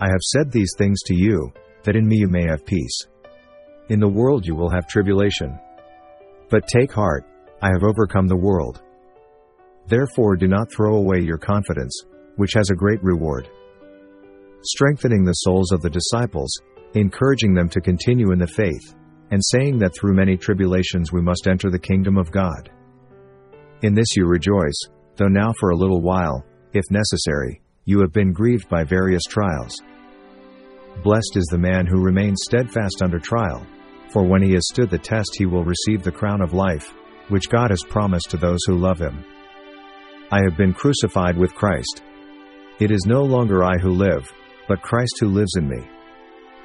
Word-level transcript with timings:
I 0.00 0.08
have 0.08 0.20
said 0.22 0.50
these 0.50 0.72
things 0.76 1.00
to 1.06 1.14
you, 1.14 1.52
that 1.84 1.96
in 1.96 2.06
me 2.06 2.16
you 2.16 2.28
may 2.28 2.44
have 2.46 2.66
peace. 2.66 3.06
In 3.88 4.00
the 4.00 4.08
world 4.08 4.46
you 4.46 4.54
will 4.54 4.70
have 4.70 4.88
tribulation. 4.88 5.58
But 6.50 6.66
take 6.66 6.92
heart, 6.92 7.24
I 7.62 7.68
have 7.68 7.84
overcome 7.84 8.26
the 8.26 8.36
world. 8.36 8.82
Therefore 9.86 10.36
do 10.36 10.48
not 10.48 10.72
throw 10.72 10.96
away 10.96 11.20
your 11.20 11.38
confidence, 11.38 11.94
which 12.36 12.54
has 12.54 12.70
a 12.70 12.76
great 12.76 13.02
reward. 13.02 13.48
Strengthening 14.62 15.24
the 15.24 15.32
souls 15.32 15.72
of 15.72 15.82
the 15.82 15.90
disciples, 15.90 16.50
encouraging 16.94 17.54
them 17.54 17.68
to 17.68 17.80
continue 17.80 18.32
in 18.32 18.38
the 18.38 18.46
faith, 18.46 18.94
and 19.30 19.42
saying 19.44 19.78
that 19.78 19.94
through 19.94 20.14
many 20.14 20.36
tribulations 20.36 21.12
we 21.12 21.20
must 21.20 21.46
enter 21.46 21.70
the 21.70 21.78
kingdom 21.78 22.16
of 22.16 22.30
God. 22.30 22.70
In 23.82 23.94
this 23.94 24.16
you 24.16 24.26
rejoice, 24.26 24.80
though 25.16 25.28
now 25.28 25.52
for 25.58 25.70
a 25.70 25.76
little 25.76 26.00
while, 26.00 26.44
if 26.72 26.84
necessary, 26.90 27.60
you 27.86 28.00
have 28.00 28.12
been 28.12 28.32
grieved 28.32 28.68
by 28.68 28.82
various 28.82 29.22
trials. 29.28 29.82
Blessed 31.02 31.36
is 31.36 31.46
the 31.50 31.58
man 31.58 31.86
who 31.86 32.02
remains 32.02 32.42
steadfast 32.44 33.02
under 33.02 33.18
trial, 33.18 33.66
for 34.10 34.22
when 34.22 34.42
he 34.42 34.52
has 34.52 34.66
stood 34.68 34.88
the 34.88 34.98
test 34.98 35.34
he 35.36 35.44
will 35.44 35.64
receive 35.64 36.02
the 36.02 36.12
crown 36.12 36.40
of 36.40 36.54
life, 36.54 36.94
which 37.28 37.50
God 37.50 37.70
has 37.70 37.82
promised 37.82 38.30
to 38.30 38.36
those 38.36 38.60
who 38.66 38.76
love 38.76 38.98
him. 38.98 39.24
I 40.30 40.40
have 40.42 40.56
been 40.56 40.72
crucified 40.72 41.36
with 41.36 41.54
Christ. 41.54 42.02
It 42.80 42.90
is 42.90 43.04
no 43.06 43.22
longer 43.22 43.62
I 43.62 43.76
who 43.76 43.90
live, 43.90 44.32
but 44.66 44.82
Christ 44.82 45.18
who 45.20 45.28
lives 45.28 45.56
in 45.56 45.68
me. 45.68 45.86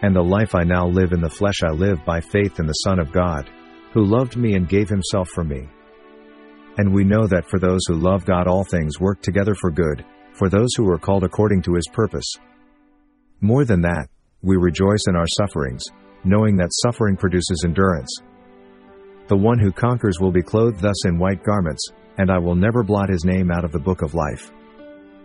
And 0.02 0.16
the 0.16 0.22
life 0.22 0.56
I 0.56 0.64
now 0.64 0.88
live 0.88 1.12
in 1.12 1.22
the 1.22 1.30
flesh 1.30 1.62
I 1.64 1.72
live 1.72 2.04
by 2.06 2.22
faith 2.22 2.60
in 2.60 2.66
the 2.66 2.74
Son 2.74 3.00
of 3.00 3.12
God, 3.12 3.50
who 3.94 4.06
loved 4.06 4.38
me 4.38 4.56
and 4.56 4.70
gave 4.70 4.88
himself 4.88 5.28
for 5.30 5.44
me. 5.44 5.68
And 6.78 6.94
we 6.94 7.04
know 7.04 7.28
that 7.28 7.50
for 7.50 7.60
those 7.60 7.82
who 7.88 7.96
love 7.96 8.24
God 8.24 8.48
all 8.48 8.64
things 8.64 9.02
work 9.02 9.22
together 9.22 9.54
for 9.54 9.70
good, 9.70 10.06
for 10.40 10.50
those 10.50 10.70
who 10.78 10.90
are 10.90 10.98
called 10.98 11.26
according 11.26 11.62
to 11.62 11.76
his 11.76 11.86
purpose. 11.92 12.34
More 13.42 13.66
than 13.66 13.82
that, 13.82 14.08
we 14.42 14.56
rejoice 14.56 15.04
in 15.10 15.18
our 15.18 15.28
sufferings, 15.28 15.84
knowing 16.24 16.56
that 16.56 16.72
suffering 16.72 17.18
produces 17.18 17.64
endurance. 17.66 18.10
The 19.28 19.36
one 19.36 19.60
who 19.60 19.72
conquers 19.74 20.20
will 20.20 20.32
be 20.32 20.42
clothed 20.42 20.80
thus 20.80 21.06
in 21.06 21.20
white 21.20 21.44
garments, 21.44 21.86
and 22.18 22.32
I 22.32 22.40
will 22.40 22.56
never 22.56 22.84
blot 22.84 23.10
his 23.10 23.26
name 23.26 23.52
out 23.52 23.66
of 23.66 23.74
the 23.74 23.80
book 23.80 24.02
of 24.02 24.16
life. 24.16 24.52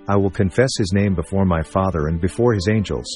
I 0.08 0.16
will 0.16 0.30
confess 0.30 0.70
his 0.76 0.92
name 0.92 1.14
before 1.14 1.44
my 1.44 1.62
Father 1.62 2.08
and 2.08 2.20
before 2.20 2.52
his 2.52 2.68
angels. 2.68 3.06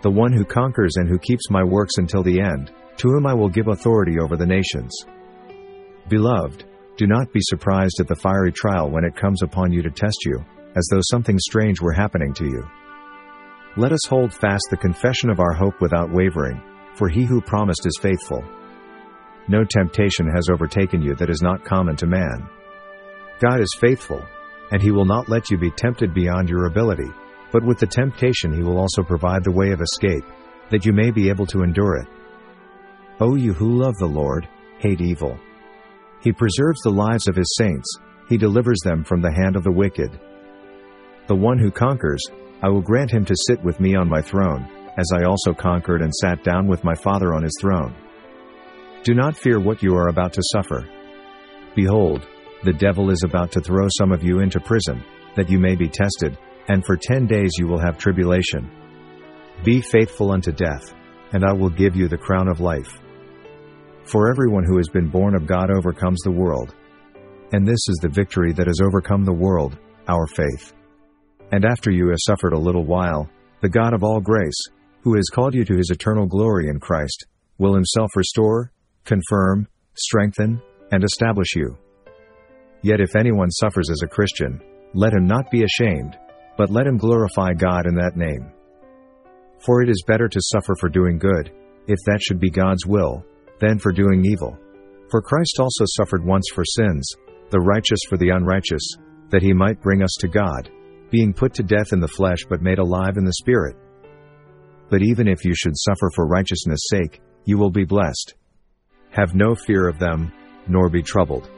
The 0.00 0.10
one 0.10 0.32
who 0.32 0.44
conquers 0.44 0.96
and 0.96 1.08
who 1.08 1.18
keeps 1.18 1.50
my 1.50 1.62
works 1.62 1.98
until 1.98 2.22
the 2.22 2.40
end, 2.40 2.72
to 2.96 3.08
whom 3.08 3.26
I 3.26 3.34
will 3.34 3.50
give 3.50 3.68
authority 3.68 4.18
over 4.18 4.36
the 4.36 4.46
nations. 4.46 4.92
Beloved, 6.08 6.64
do 6.96 7.06
not 7.06 7.32
be 7.32 7.40
surprised 7.42 8.00
at 8.00 8.08
the 8.08 8.16
fiery 8.16 8.52
trial 8.52 8.90
when 8.90 9.04
it 9.04 9.14
comes 9.14 9.42
upon 9.42 9.72
you 9.72 9.82
to 9.82 9.90
test 9.90 10.24
you, 10.24 10.44
as 10.76 10.86
though 10.90 11.00
something 11.10 11.38
strange 11.38 11.80
were 11.80 11.92
happening 11.92 12.32
to 12.34 12.44
you. 12.44 12.62
Let 13.76 13.92
us 13.92 14.06
hold 14.08 14.32
fast 14.32 14.64
the 14.70 14.76
confession 14.76 15.30
of 15.30 15.40
our 15.40 15.52
hope 15.52 15.80
without 15.80 16.12
wavering, 16.12 16.62
for 16.94 17.08
he 17.08 17.24
who 17.24 17.40
promised 17.40 17.86
is 17.86 17.98
faithful. 18.00 18.44
No 19.48 19.64
temptation 19.64 20.28
has 20.34 20.48
overtaken 20.48 21.02
you 21.02 21.14
that 21.16 21.30
is 21.30 21.42
not 21.42 21.64
common 21.64 21.96
to 21.96 22.06
man. 22.06 22.48
God 23.40 23.60
is 23.60 23.76
faithful, 23.80 24.22
and 24.70 24.82
he 24.82 24.90
will 24.90 25.04
not 25.04 25.28
let 25.28 25.50
you 25.50 25.58
be 25.58 25.70
tempted 25.70 26.14
beyond 26.14 26.48
your 26.48 26.66
ability, 26.66 27.10
but 27.52 27.64
with 27.64 27.78
the 27.78 27.86
temptation 27.86 28.52
he 28.52 28.62
will 28.62 28.78
also 28.78 29.02
provide 29.02 29.44
the 29.44 29.52
way 29.52 29.72
of 29.72 29.80
escape, 29.80 30.24
that 30.70 30.84
you 30.84 30.92
may 30.92 31.10
be 31.10 31.28
able 31.28 31.46
to 31.46 31.62
endure 31.62 31.96
it. 31.96 32.08
O 33.20 33.34
you 33.34 33.52
who 33.52 33.82
love 33.82 33.96
the 33.98 34.06
Lord, 34.06 34.48
hate 34.78 35.00
evil. 35.00 35.38
He 36.20 36.32
preserves 36.32 36.80
the 36.82 36.90
lives 36.90 37.28
of 37.28 37.36
his 37.36 37.54
saints, 37.56 37.88
he 38.28 38.36
delivers 38.36 38.80
them 38.82 39.04
from 39.04 39.20
the 39.20 39.32
hand 39.32 39.54
of 39.54 39.62
the 39.62 39.72
wicked. 39.72 40.18
The 41.28 41.34
one 41.34 41.58
who 41.58 41.70
conquers, 41.70 42.22
I 42.62 42.68
will 42.68 42.80
grant 42.80 43.10
him 43.10 43.24
to 43.24 43.34
sit 43.48 43.62
with 43.64 43.80
me 43.80 43.96
on 43.96 44.08
my 44.08 44.20
throne, 44.20 44.68
as 44.96 45.10
I 45.12 45.24
also 45.24 45.52
conquered 45.52 46.00
and 46.00 46.14
sat 46.14 46.44
down 46.44 46.66
with 46.66 46.84
my 46.84 46.94
Father 46.94 47.34
on 47.34 47.42
his 47.42 47.56
throne. 47.60 47.94
Do 49.02 49.14
not 49.14 49.36
fear 49.36 49.60
what 49.60 49.82
you 49.82 49.94
are 49.94 50.08
about 50.08 50.32
to 50.34 50.42
suffer. 50.52 50.88
Behold, 51.74 52.26
the 52.64 52.72
devil 52.72 53.10
is 53.10 53.22
about 53.24 53.52
to 53.52 53.60
throw 53.60 53.86
some 53.98 54.12
of 54.12 54.22
you 54.22 54.40
into 54.40 54.60
prison, 54.60 55.02
that 55.34 55.50
you 55.50 55.58
may 55.58 55.74
be 55.74 55.88
tested, 55.88 56.38
and 56.68 56.84
for 56.84 56.96
ten 56.96 57.26
days 57.26 57.52
you 57.58 57.66
will 57.66 57.78
have 57.78 57.98
tribulation. 57.98 58.70
Be 59.64 59.80
faithful 59.80 60.32
unto 60.32 60.52
death, 60.52 60.94
and 61.32 61.44
I 61.44 61.52
will 61.52 61.70
give 61.70 61.96
you 61.96 62.08
the 62.08 62.16
crown 62.16 62.48
of 62.48 62.60
life. 62.60 62.98
For 64.04 64.30
everyone 64.30 64.64
who 64.64 64.76
has 64.76 64.88
been 64.88 65.08
born 65.08 65.34
of 65.34 65.46
God 65.46 65.70
overcomes 65.70 66.20
the 66.22 66.30
world. 66.30 66.74
And 67.52 67.66
this 67.66 67.88
is 67.88 67.98
the 68.00 68.08
victory 68.08 68.52
that 68.52 68.66
has 68.66 68.80
overcome 68.80 69.24
the 69.24 69.32
world, 69.32 69.76
our 70.08 70.26
faith. 70.28 70.72
And 71.52 71.64
after 71.64 71.90
you 71.90 72.08
have 72.08 72.18
suffered 72.20 72.52
a 72.52 72.58
little 72.58 72.84
while, 72.84 73.30
the 73.60 73.68
God 73.68 73.94
of 73.94 74.02
all 74.02 74.20
grace, 74.20 74.60
who 75.02 75.14
has 75.14 75.28
called 75.32 75.54
you 75.54 75.64
to 75.64 75.76
his 75.76 75.90
eternal 75.90 76.26
glory 76.26 76.68
in 76.68 76.80
Christ, 76.80 77.26
will 77.58 77.74
himself 77.74 78.10
restore, 78.16 78.72
confirm, 79.04 79.68
strengthen, 79.94 80.60
and 80.90 81.04
establish 81.04 81.54
you. 81.54 81.76
Yet 82.82 83.00
if 83.00 83.16
anyone 83.16 83.50
suffers 83.50 83.90
as 83.90 84.02
a 84.02 84.08
Christian, 84.08 84.60
let 84.94 85.12
him 85.12 85.26
not 85.26 85.50
be 85.50 85.64
ashamed, 85.64 86.16
but 86.56 86.70
let 86.70 86.86
him 86.86 86.96
glorify 86.96 87.52
God 87.52 87.86
in 87.86 87.94
that 87.94 88.16
name. 88.16 88.52
For 89.58 89.82
it 89.82 89.88
is 89.88 90.04
better 90.06 90.28
to 90.28 90.40
suffer 90.40 90.74
for 90.78 90.88
doing 90.88 91.18
good, 91.18 91.52
if 91.86 91.98
that 92.06 92.20
should 92.22 92.40
be 92.40 92.50
God's 92.50 92.86
will, 92.86 93.24
than 93.60 93.78
for 93.78 93.92
doing 93.92 94.24
evil. 94.24 94.58
For 95.10 95.22
Christ 95.22 95.58
also 95.60 95.84
suffered 95.96 96.24
once 96.24 96.46
for 96.54 96.64
sins, 96.64 97.08
the 97.50 97.60
righteous 97.60 98.00
for 98.08 98.16
the 98.16 98.30
unrighteous, 98.30 98.86
that 99.30 99.42
he 99.42 99.52
might 99.52 99.82
bring 99.82 100.02
us 100.02 100.14
to 100.20 100.28
God, 100.28 100.70
being 101.10 101.32
put 101.32 101.54
to 101.54 101.62
death 101.62 101.92
in 101.92 102.00
the 102.00 102.08
flesh 102.08 102.44
but 102.48 102.62
made 102.62 102.78
alive 102.78 103.16
in 103.16 103.24
the 103.24 103.34
Spirit. 103.34 103.76
But 104.90 105.02
even 105.02 105.28
if 105.28 105.44
you 105.44 105.54
should 105.54 105.76
suffer 105.76 106.10
for 106.14 106.26
righteousness' 106.26 106.86
sake, 106.90 107.20
you 107.44 107.58
will 107.58 107.70
be 107.70 107.84
blessed. 107.84 108.34
Have 109.10 109.34
no 109.34 109.54
fear 109.54 109.88
of 109.88 109.98
them, 109.98 110.32
nor 110.68 110.88
be 110.88 111.02
troubled. 111.02 111.50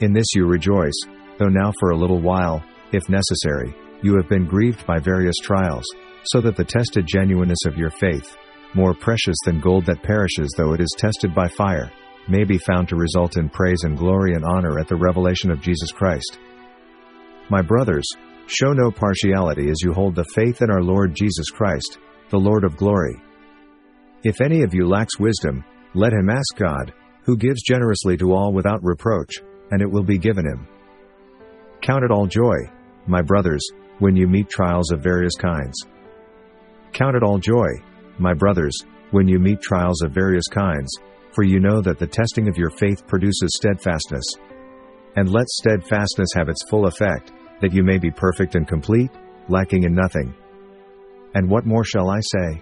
In 0.00 0.12
this 0.12 0.34
you 0.34 0.46
rejoice, 0.46 0.98
though 1.38 1.48
now 1.48 1.72
for 1.78 1.90
a 1.90 1.96
little 1.96 2.20
while, 2.20 2.64
if 2.92 3.08
necessary, 3.08 3.74
you 4.02 4.16
have 4.16 4.28
been 4.28 4.46
grieved 4.46 4.86
by 4.86 4.98
various 4.98 5.36
trials, 5.42 5.84
so 6.24 6.40
that 6.40 6.56
the 6.56 6.64
tested 6.64 7.06
genuineness 7.06 7.64
of 7.66 7.76
your 7.76 7.90
faith, 7.90 8.36
more 8.74 8.94
precious 8.94 9.36
than 9.44 9.60
gold 9.60 9.86
that 9.86 10.02
perishes 10.02 10.52
though 10.56 10.72
it 10.74 10.80
is 10.80 10.94
tested 10.98 11.34
by 11.34 11.48
fire, 11.48 11.90
may 12.28 12.44
be 12.44 12.58
found 12.58 12.88
to 12.88 12.96
result 12.96 13.36
in 13.36 13.48
praise 13.48 13.82
and 13.84 13.98
glory 13.98 14.34
and 14.34 14.44
honor 14.44 14.78
at 14.78 14.88
the 14.88 14.96
revelation 14.96 15.50
of 15.50 15.60
Jesus 15.60 15.92
Christ. 15.92 16.38
My 17.50 17.60
brothers, 17.62 18.06
show 18.46 18.72
no 18.72 18.90
partiality 18.90 19.70
as 19.70 19.80
you 19.82 19.92
hold 19.92 20.14
the 20.14 20.24
faith 20.34 20.62
in 20.62 20.70
our 20.70 20.82
Lord 20.82 21.14
Jesus 21.14 21.50
Christ, 21.50 21.98
the 22.30 22.38
Lord 22.38 22.64
of 22.64 22.76
glory. 22.76 23.16
If 24.22 24.40
any 24.40 24.62
of 24.62 24.74
you 24.74 24.86
lacks 24.88 25.18
wisdom, 25.18 25.64
let 25.94 26.12
him 26.12 26.28
ask 26.28 26.56
God, 26.56 26.92
who 27.22 27.36
gives 27.36 27.62
generously 27.62 28.16
to 28.18 28.32
all 28.32 28.52
without 28.52 28.82
reproach, 28.82 29.34
and 29.70 29.80
it 29.80 29.90
will 29.90 30.02
be 30.02 30.18
given 30.18 30.46
him. 30.46 30.66
Count 31.80 32.04
it 32.04 32.10
all 32.10 32.26
joy, 32.26 32.56
my 33.06 33.22
brothers, 33.22 33.64
when 33.98 34.16
you 34.16 34.26
meet 34.26 34.48
trials 34.48 34.90
of 34.92 35.02
various 35.02 35.34
kinds. 35.36 35.78
Count 36.92 37.16
it 37.16 37.22
all 37.22 37.38
joy, 37.38 37.68
my 38.18 38.34
brothers, 38.34 38.76
when 39.10 39.28
you 39.28 39.38
meet 39.38 39.60
trials 39.60 40.02
of 40.02 40.12
various 40.12 40.46
kinds, 40.48 40.90
for 41.32 41.44
you 41.44 41.60
know 41.60 41.80
that 41.80 41.98
the 41.98 42.06
testing 42.06 42.48
of 42.48 42.56
your 42.56 42.70
faith 42.70 43.06
produces 43.06 43.56
steadfastness. 43.56 44.24
And 45.16 45.30
let 45.30 45.48
steadfastness 45.48 46.30
have 46.34 46.48
its 46.48 46.64
full 46.68 46.86
effect, 46.86 47.32
that 47.64 47.72
you 47.72 47.82
may 47.82 47.96
be 47.96 48.10
perfect 48.10 48.56
and 48.56 48.68
complete, 48.68 49.10
lacking 49.48 49.84
in 49.84 49.94
nothing. 49.94 50.34
And 51.34 51.48
what 51.48 51.64
more 51.64 51.82
shall 51.82 52.10
I 52.10 52.20
say? 52.20 52.60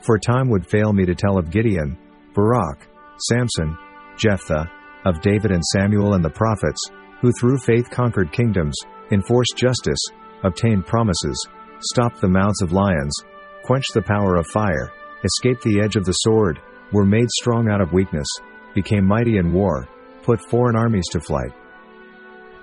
For 0.00 0.18
time 0.18 0.48
would 0.48 0.66
fail 0.66 0.94
me 0.94 1.04
to 1.04 1.14
tell 1.14 1.36
of 1.36 1.50
Gideon, 1.50 1.98
Barak, 2.34 2.88
Samson, 3.28 3.76
Jephthah, 4.16 4.70
of 5.04 5.20
David 5.20 5.50
and 5.50 5.62
Samuel 5.62 6.14
and 6.14 6.24
the 6.24 6.30
prophets, 6.30 6.80
who 7.20 7.32
through 7.32 7.58
faith 7.58 7.90
conquered 7.90 8.32
kingdoms, 8.32 8.74
enforced 9.10 9.58
justice, 9.58 10.00
obtained 10.42 10.86
promises, 10.86 11.46
stopped 11.80 12.22
the 12.22 12.26
mouths 12.26 12.62
of 12.62 12.72
lions, 12.72 13.14
quenched 13.62 13.92
the 13.92 14.00
power 14.00 14.36
of 14.36 14.46
fire, 14.46 14.90
escaped 15.22 15.62
the 15.64 15.82
edge 15.82 15.96
of 15.96 16.06
the 16.06 16.12
sword, 16.12 16.58
were 16.92 17.04
made 17.04 17.28
strong 17.28 17.68
out 17.68 17.82
of 17.82 17.92
weakness, 17.92 18.28
became 18.74 19.04
mighty 19.04 19.36
in 19.36 19.52
war, 19.52 19.86
put 20.22 20.40
foreign 20.48 20.76
armies 20.76 21.08
to 21.10 21.20
flight. 21.20 21.52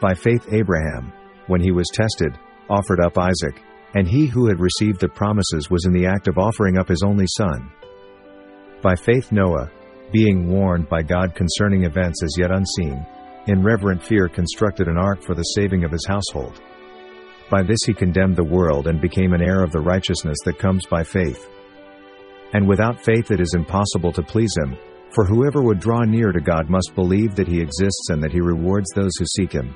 By 0.01 0.15
faith 0.15 0.47
Abraham, 0.51 1.13
when 1.47 1.61
he 1.61 1.71
was 1.71 1.89
tested, 1.93 2.37
offered 2.69 2.99
up 2.99 3.17
Isaac, 3.17 3.61
and 3.95 4.07
he 4.07 4.27
who 4.27 4.47
had 4.47 4.59
received 4.59 4.99
the 4.99 5.09
promises 5.09 5.69
was 5.69 5.85
in 5.85 5.93
the 5.93 6.05
act 6.05 6.27
of 6.27 6.37
offering 6.37 6.77
up 6.77 6.87
his 6.87 7.03
only 7.03 7.25
son. 7.37 7.71
By 8.81 8.95
faith 8.95 9.31
Noah, 9.31 9.69
being 10.11 10.47
warned 10.47 10.89
by 10.89 11.01
God 11.01 11.35
concerning 11.35 11.83
events 11.83 12.23
as 12.23 12.35
yet 12.37 12.51
unseen, 12.51 13.05
in 13.47 13.63
reverent 13.63 14.03
fear 14.03 14.27
constructed 14.27 14.87
an 14.87 14.97
ark 14.97 15.21
for 15.21 15.35
the 15.35 15.43
saving 15.43 15.83
of 15.83 15.91
his 15.91 16.05
household. 16.07 16.61
By 17.49 17.63
this 17.63 17.79
he 17.85 17.93
condemned 17.93 18.35
the 18.35 18.43
world 18.43 18.87
and 18.87 19.01
became 19.01 19.33
an 19.33 19.41
heir 19.41 19.63
of 19.63 19.71
the 19.71 19.81
righteousness 19.81 20.37
that 20.45 20.59
comes 20.59 20.85
by 20.85 21.03
faith. 21.03 21.49
And 22.53 22.67
without 22.67 23.03
faith 23.03 23.31
it 23.31 23.41
is 23.41 23.53
impossible 23.55 24.11
to 24.13 24.23
please 24.23 24.53
him, 24.57 24.77
for 25.13 25.25
whoever 25.25 25.61
would 25.61 25.79
draw 25.79 26.03
near 26.03 26.31
to 26.31 26.39
God 26.39 26.69
must 26.69 26.95
believe 26.95 27.35
that 27.35 27.47
he 27.47 27.59
exists 27.59 28.09
and 28.09 28.23
that 28.23 28.31
he 28.31 28.39
rewards 28.39 28.89
those 28.91 29.11
who 29.17 29.25
seek 29.25 29.51
him. 29.51 29.75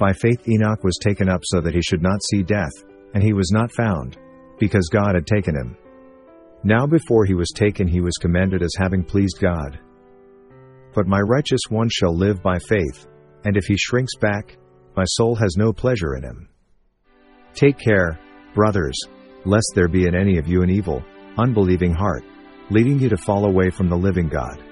By 0.00 0.14
faith 0.14 0.48
Enoch 0.48 0.82
was 0.82 0.98
taken 0.98 1.28
up 1.28 1.42
so 1.44 1.60
that 1.60 1.74
he 1.74 1.82
should 1.82 2.00
not 2.00 2.22
see 2.30 2.42
death, 2.42 2.72
and 3.12 3.22
he 3.22 3.34
was 3.34 3.50
not 3.52 3.70
found, 3.70 4.16
because 4.58 4.88
God 4.90 5.14
had 5.14 5.26
taken 5.26 5.54
him. 5.54 5.76
Now 6.64 6.86
before 6.86 7.26
he 7.26 7.34
was 7.34 7.52
taken 7.54 7.86
he 7.86 8.00
was 8.00 8.16
commended 8.16 8.62
as 8.62 8.72
having 8.78 9.04
pleased 9.04 9.38
God. 9.40 9.78
But 10.94 11.06
my 11.06 11.20
righteous 11.20 11.60
one 11.68 11.90
shall 11.92 12.16
live 12.16 12.42
by 12.42 12.58
faith, 12.58 13.06
and 13.44 13.58
if 13.58 13.66
he 13.66 13.76
shrinks 13.76 14.16
back, 14.16 14.56
my 14.96 15.04
soul 15.04 15.34
has 15.34 15.56
no 15.58 15.70
pleasure 15.70 16.16
in 16.16 16.24
him. 16.24 16.48
Take 17.52 17.78
care, 17.78 18.18
brothers, 18.54 18.98
lest 19.44 19.70
there 19.74 19.88
be 19.88 20.06
in 20.06 20.14
any 20.14 20.38
of 20.38 20.48
you 20.48 20.62
an 20.62 20.70
evil, 20.70 21.04
unbelieving 21.36 21.92
heart, 21.92 22.24
leading 22.70 22.98
you 22.98 23.10
to 23.10 23.18
fall 23.18 23.44
away 23.44 23.68
from 23.68 23.90
the 23.90 23.96
living 23.96 24.28
God. 24.28 24.62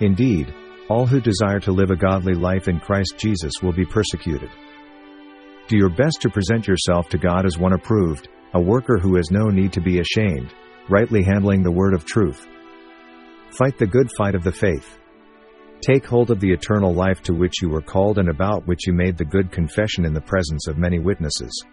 Indeed, 0.00 0.54
all 0.88 1.06
who 1.06 1.20
desire 1.20 1.60
to 1.60 1.72
live 1.72 1.90
a 1.90 1.96
godly 1.96 2.34
life 2.34 2.68
in 2.68 2.78
Christ 2.78 3.14
Jesus 3.16 3.52
will 3.62 3.72
be 3.72 3.86
persecuted. 3.86 4.50
Do 5.68 5.78
your 5.78 5.88
best 5.88 6.20
to 6.20 6.28
present 6.28 6.66
yourself 6.66 7.08
to 7.08 7.18
God 7.18 7.46
as 7.46 7.58
one 7.58 7.72
approved, 7.72 8.28
a 8.52 8.60
worker 8.60 8.98
who 8.98 9.16
has 9.16 9.30
no 9.30 9.48
need 9.48 9.72
to 9.72 9.80
be 9.80 10.00
ashamed, 10.00 10.52
rightly 10.90 11.22
handling 11.22 11.62
the 11.62 11.72
word 11.72 11.94
of 11.94 12.04
truth. 12.04 12.46
Fight 13.50 13.78
the 13.78 13.86
good 13.86 14.10
fight 14.18 14.34
of 14.34 14.44
the 14.44 14.52
faith. 14.52 14.98
Take 15.80 16.04
hold 16.04 16.30
of 16.30 16.40
the 16.40 16.52
eternal 16.52 16.92
life 16.92 17.22
to 17.22 17.34
which 17.34 17.62
you 17.62 17.68
were 17.70 17.80
called 17.80 18.18
and 18.18 18.28
about 18.28 18.66
which 18.66 18.86
you 18.86 18.92
made 18.92 19.16
the 19.16 19.24
good 19.24 19.50
confession 19.50 20.04
in 20.04 20.12
the 20.12 20.20
presence 20.20 20.66
of 20.66 20.76
many 20.76 20.98
witnesses. 20.98 21.64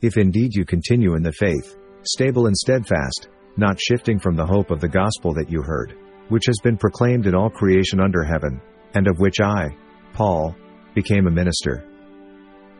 If 0.00 0.16
indeed 0.16 0.54
you 0.54 0.64
continue 0.64 1.14
in 1.16 1.22
the 1.22 1.32
faith, 1.32 1.76
stable 2.02 2.46
and 2.46 2.56
steadfast, 2.56 3.28
not 3.56 3.80
shifting 3.80 4.18
from 4.18 4.36
the 4.36 4.46
hope 4.46 4.70
of 4.70 4.80
the 4.80 4.88
gospel 4.88 5.32
that 5.34 5.50
you 5.50 5.62
heard, 5.62 5.94
which 6.28 6.46
has 6.46 6.58
been 6.62 6.76
proclaimed 6.76 7.26
in 7.26 7.34
all 7.34 7.50
creation 7.50 8.00
under 8.00 8.22
heaven, 8.22 8.60
and 8.94 9.06
of 9.06 9.18
which 9.18 9.40
I, 9.40 9.68
Paul, 10.12 10.54
became 10.94 11.26
a 11.26 11.30
minister. 11.30 11.84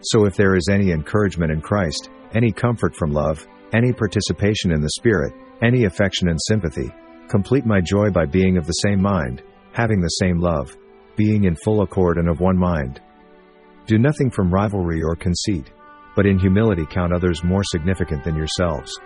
So 0.02 0.24
if 0.24 0.36
there 0.36 0.56
is 0.56 0.68
any 0.70 0.90
encouragement 0.90 1.52
in 1.52 1.60
Christ, 1.60 2.10
any 2.34 2.52
comfort 2.52 2.94
from 2.94 3.12
love, 3.12 3.46
any 3.74 3.92
participation 3.92 4.72
in 4.72 4.80
the 4.80 4.90
Spirit, 4.96 5.32
any 5.62 5.84
affection 5.84 6.28
and 6.28 6.38
sympathy, 6.48 6.92
complete 7.28 7.66
my 7.66 7.80
joy 7.80 8.10
by 8.10 8.24
being 8.24 8.56
of 8.56 8.66
the 8.66 8.72
same 8.72 9.00
mind, 9.00 9.42
having 9.72 10.00
the 10.00 10.08
same 10.08 10.38
love, 10.38 10.76
being 11.16 11.44
in 11.44 11.56
full 11.56 11.82
accord 11.82 12.18
and 12.18 12.28
of 12.28 12.40
one 12.40 12.56
mind. 12.56 13.00
Do 13.86 13.98
nothing 13.98 14.30
from 14.30 14.52
rivalry 14.52 15.02
or 15.02 15.16
conceit, 15.16 15.70
but 16.14 16.26
in 16.26 16.38
humility 16.38 16.84
count 16.90 17.12
others 17.12 17.44
more 17.44 17.62
significant 17.64 18.24
than 18.24 18.36
yourselves. 18.36 18.98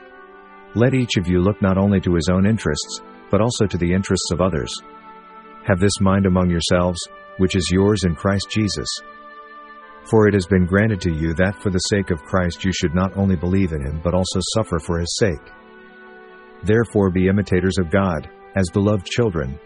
Let 0.74 0.94
each 0.94 1.16
of 1.18 1.28
you 1.28 1.40
look 1.40 1.60
not 1.60 1.78
only 1.78 2.00
to 2.00 2.14
his 2.14 2.28
own 2.32 2.46
interests, 2.46 3.00
but 3.30 3.40
also 3.40 3.66
to 3.66 3.78
the 3.78 3.92
interests 3.92 4.30
of 4.32 4.40
others. 4.40 4.74
Have 5.66 5.80
this 5.80 6.00
mind 6.00 6.26
among 6.26 6.50
yourselves, 6.50 7.00
which 7.38 7.56
is 7.56 7.70
yours 7.70 8.04
in 8.04 8.14
Christ 8.14 8.48
Jesus. 8.50 8.88
For 10.04 10.26
it 10.26 10.34
has 10.34 10.46
been 10.46 10.66
granted 10.66 11.00
to 11.02 11.12
you 11.12 11.34
that 11.34 11.60
for 11.62 11.70
the 11.70 11.78
sake 11.78 12.10
of 12.10 12.22
Christ 12.22 12.64
you 12.64 12.72
should 12.72 12.94
not 12.94 13.16
only 13.16 13.36
believe 13.36 13.72
in 13.72 13.82
him 13.82 14.00
but 14.02 14.14
also 14.14 14.40
suffer 14.56 14.78
for 14.78 14.98
his 14.98 15.16
sake. 15.18 15.52
Therefore 16.62 17.10
be 17.10 17.28
imitators 17.28 17.78
of 17.78 17.90
God, 17.90 18.28
as 18.56 18.68
beloved 18.70 19.06
children. 19.06 19.58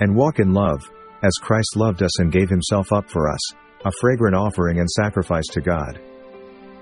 And 0.00 0.16
walk 0.16 0.38
in 0.38 0.52
love, 0.52 0.90
as 1.22 1.32
Christ 1.40 1.76
loved 1.76 2.02
us 2.02 2.20
and 2.20 2.32
gave 2.32 2.48
himself 2.48 2.92
up 2.92 3.10
for 3.10 3.30
us, 3.30 3.40
a 3.84 3.92
fragrant 4.00 4.34
offering 4.34 4.80
and 4.80 4.88
sacrifice 4.90 5.46
to 5.48 5.60
God. 5.60 6.00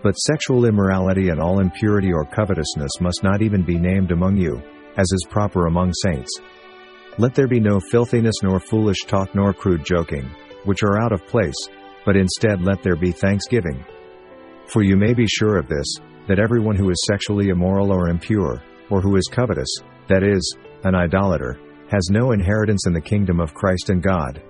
But 0.02 0.12
sexual 0.12 0.66
immorality 0.66 1.30
and 1.30 1.40
all 1.40 1.60
impurity 1.60 2.12
or 2.12 2.24
covetousness 2.24 3.00
must 3.00 3.22
not 3.22 3.42
even 3.42 3.62
be 3.62 3.78
named 3.78 4.12
among 4.12 4.36
you, 4.36 4.62
as 4.96 5.06
is 5.12 5.26
proper 5.28 5.66
among 5.66 5.92
saints. 5.92 6.30
Let 7.18 7.34
there 7.34 7.48
be 7.48 7.60
no 7.60 7.80
filthiness 7.80 8.36
nor 8.42 8.60
foolish 8.60 9.04
talk 9.06 9.34
nor 9.34 9.52
crude 9.52 9.84
joking, 9.84 10.30
which 10.64 10.82
are 10.82 11.00
out 11.00 11.12
of 11.12 11.26
place, 11.26 11.68
but 12.04 12.16
instead 12.16 12.62
let 12.62 12.82
there 12.82 12.96
be 12.96 13.12
thanksgiving. 13.12 13.84
For 14.66 14.82
you 14.82 14.96
may 14.96 15.14
be 15.14 15.26
sure 15.26 15.58
of 15.58 15.68
this, 15.68 15.86
that 16.28 16.38
everyone 16.38 16.76
who 16.76 16.90
is 16.90 17.06
sexually 17.06 17.48
immoral 17.48 17.92
or 17.92 18.08
impure, 18.08 18.62
or 18.90 19.00
who 19.00 19.16
is 19.16 19.28
covetous, 19.30 19.74
that 20.08 20.22
is, 20.22 20.56
an 20.84 20.94
idolater, 20.94 21.58
has 21.90 22.08
no 22.10 22.32
inheritance 22.32 22.86
in 22.86 22.92
the 22.92 23.00
kingdom 23.00 23.40
of 23.40 23.54
Christ 23.54 23.90
and 23.90 24.02
God. 24.02 24.42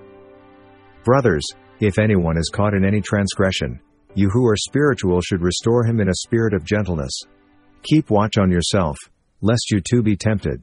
Brothers, 1.04 1.46
if 1.81 1.98
anyone 1.98 2.38
is 2.38 2.50
caught 2.52 2.75
in 2.75 2.84
any 2.84 3.00
transgression, 3.00 3.78
you 4.14 4.31
who 4.31 4.46
are 4.46 4.56
spiritual 4.56 5.20
should 5.20 5.43
restore 5.43 5.84
him 5.84 6.00
in 6.00 6.08
a 6.08 6.14
spirit 6.14 6.54
of 6.54 6.64
gentleness. 6.64 7.12
Keep 7.82 8.10
watch 8.10 8.38
on 8.38 8.50
yourself, 8.50 8.96
lest 9.41 9.71
you 9.71 9.81
too 9.81 10.03
be 10.03 10.17
tempted. 10.17 10.62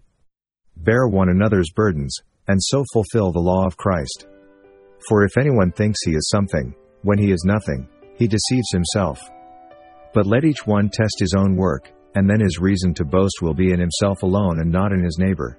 Bear 0.77 1.07
one 1.07 1.29
another's 1.29 1.71
burdens, 1.75 2.15
and 2.47 2.59
so 2.61 2.83
fulfill 2.93 3.31
the 3.31 3.39
law 3.39 3.65
of 3.65 3.77
Christ. 3.77 4.27
For 5.07 5.23
if 5.23 5.37
anyone 5.37 5.71
thinks 5.71 5.99
he 6.03 6.11
is 6.11 6.29
something, 6.29 6.73
when 7.03 7.17
he 7.17 7.31
is 7.31 7.43
nothing, 7.45 7.87
he 8.17 8.27
deceives 8.27 8.71
himself. 8.71 9.19
But 10.13 10.25
let 10.25 10.45
each 10.45 10.65
one 10.65 10.89
test 10.89 11.15
his 11.19 11.33
own 11.37 11.55
work, 11.55 11.91
and 12.15 12.29
then 12.29 12.39
his 12.39 12.59
reason 12.59 12.93
to 12.95 13.05
boast 13.05 13.41
will 13.41 13.53
be 13.53 13.71
in 13.71 13.79
himself 13.79 14.23
alone 14.23 14.59
and 14.59 14.71
not 14.71 14.91
in 14.91 15.03
his 15.03 15.17
neighbor. 15.19 15.57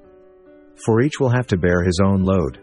For 0.84 1.02
each 1.02 1.20
will 1.20 1.30
have 1.30 1.46
to 1.48 1.56
bear 1.56 1.82
his 1.82 2.00
own 2.02 2.22
load. 2.22 2.60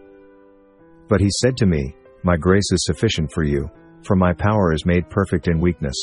But 1.08 1.22
he 1.22 1.30
said 1.42 1.58
to 1.58 1.66
me, 1.66 1.96
My 2.24 2.38
grace 2.38 2.72
is 2.72 2.86
sufficient 2.86 3.32
for 3.34 3.44
you, 3.44 3.70
for 4.04 4.16
my 4.16 4.34
power 4.34 4.74
is 4.74 4.86
made 4.86 5.10
perfect 5.10 5.48
in 5.48 5.60
weakness. 5.60 5.96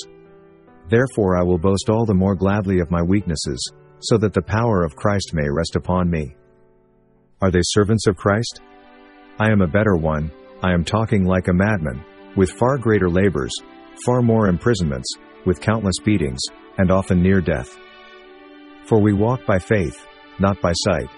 Therefore 0.88 1.38
I 1.38 1.42
will 1.42 1.58
boast 1.58 1.90
all 1.90 2.06
the 2.06 2.14
more 2.14 2.34
gladly 2.34 2.80
of 2.80 2.90
my 2.90 3.02
weaknesses, 3.02 3.60
so 4.00 4.18
that 4.18 4.32
the 4.32 4.42
power 4.42 4.84
of 4.84 4.96
Christ 4.96 5.32
may 5.34 5.48
rest 5.48 5.76
upon 5.76 6.10
me. 6.10 6.36
Are 7.40 7.50
they 7.50 7.60
servants 7.62 8.06
of 8.06 8.16
Christ? 8.16 8.60
I 9.38 9.50
am 9.50 9.60
a 9.60 9.68
better 9.68 9.96
one, 9.96 10.32
I 10.62 10.72
am 10.72 10.84
talking 10.84 11.24
like 11.24 11.48
a 11.48 11.52
madman, 11.52 12.04
with 12.36 12.50
far 12.50 12.78
greater 12.78 13.08
labors, 13.08 13.52
far 14.04 14.22
more 14.22 14.48
imprisonments, 14.48 15.08
with 15.46 15.60
countless 15.60 15.98
beatings, 16.04 16.40
and 16.78 16.90
often 16.90 17.22
near 17.22 17.40
death. 17.40 17.78
For 18.86 19.00
we 19.00 19.12
walk 19.12 19.46
by 19.46 19.58
faith, 19.58 20.04
not 20.40 20.60
by 20.60 20.72
sight. 20.72 21.08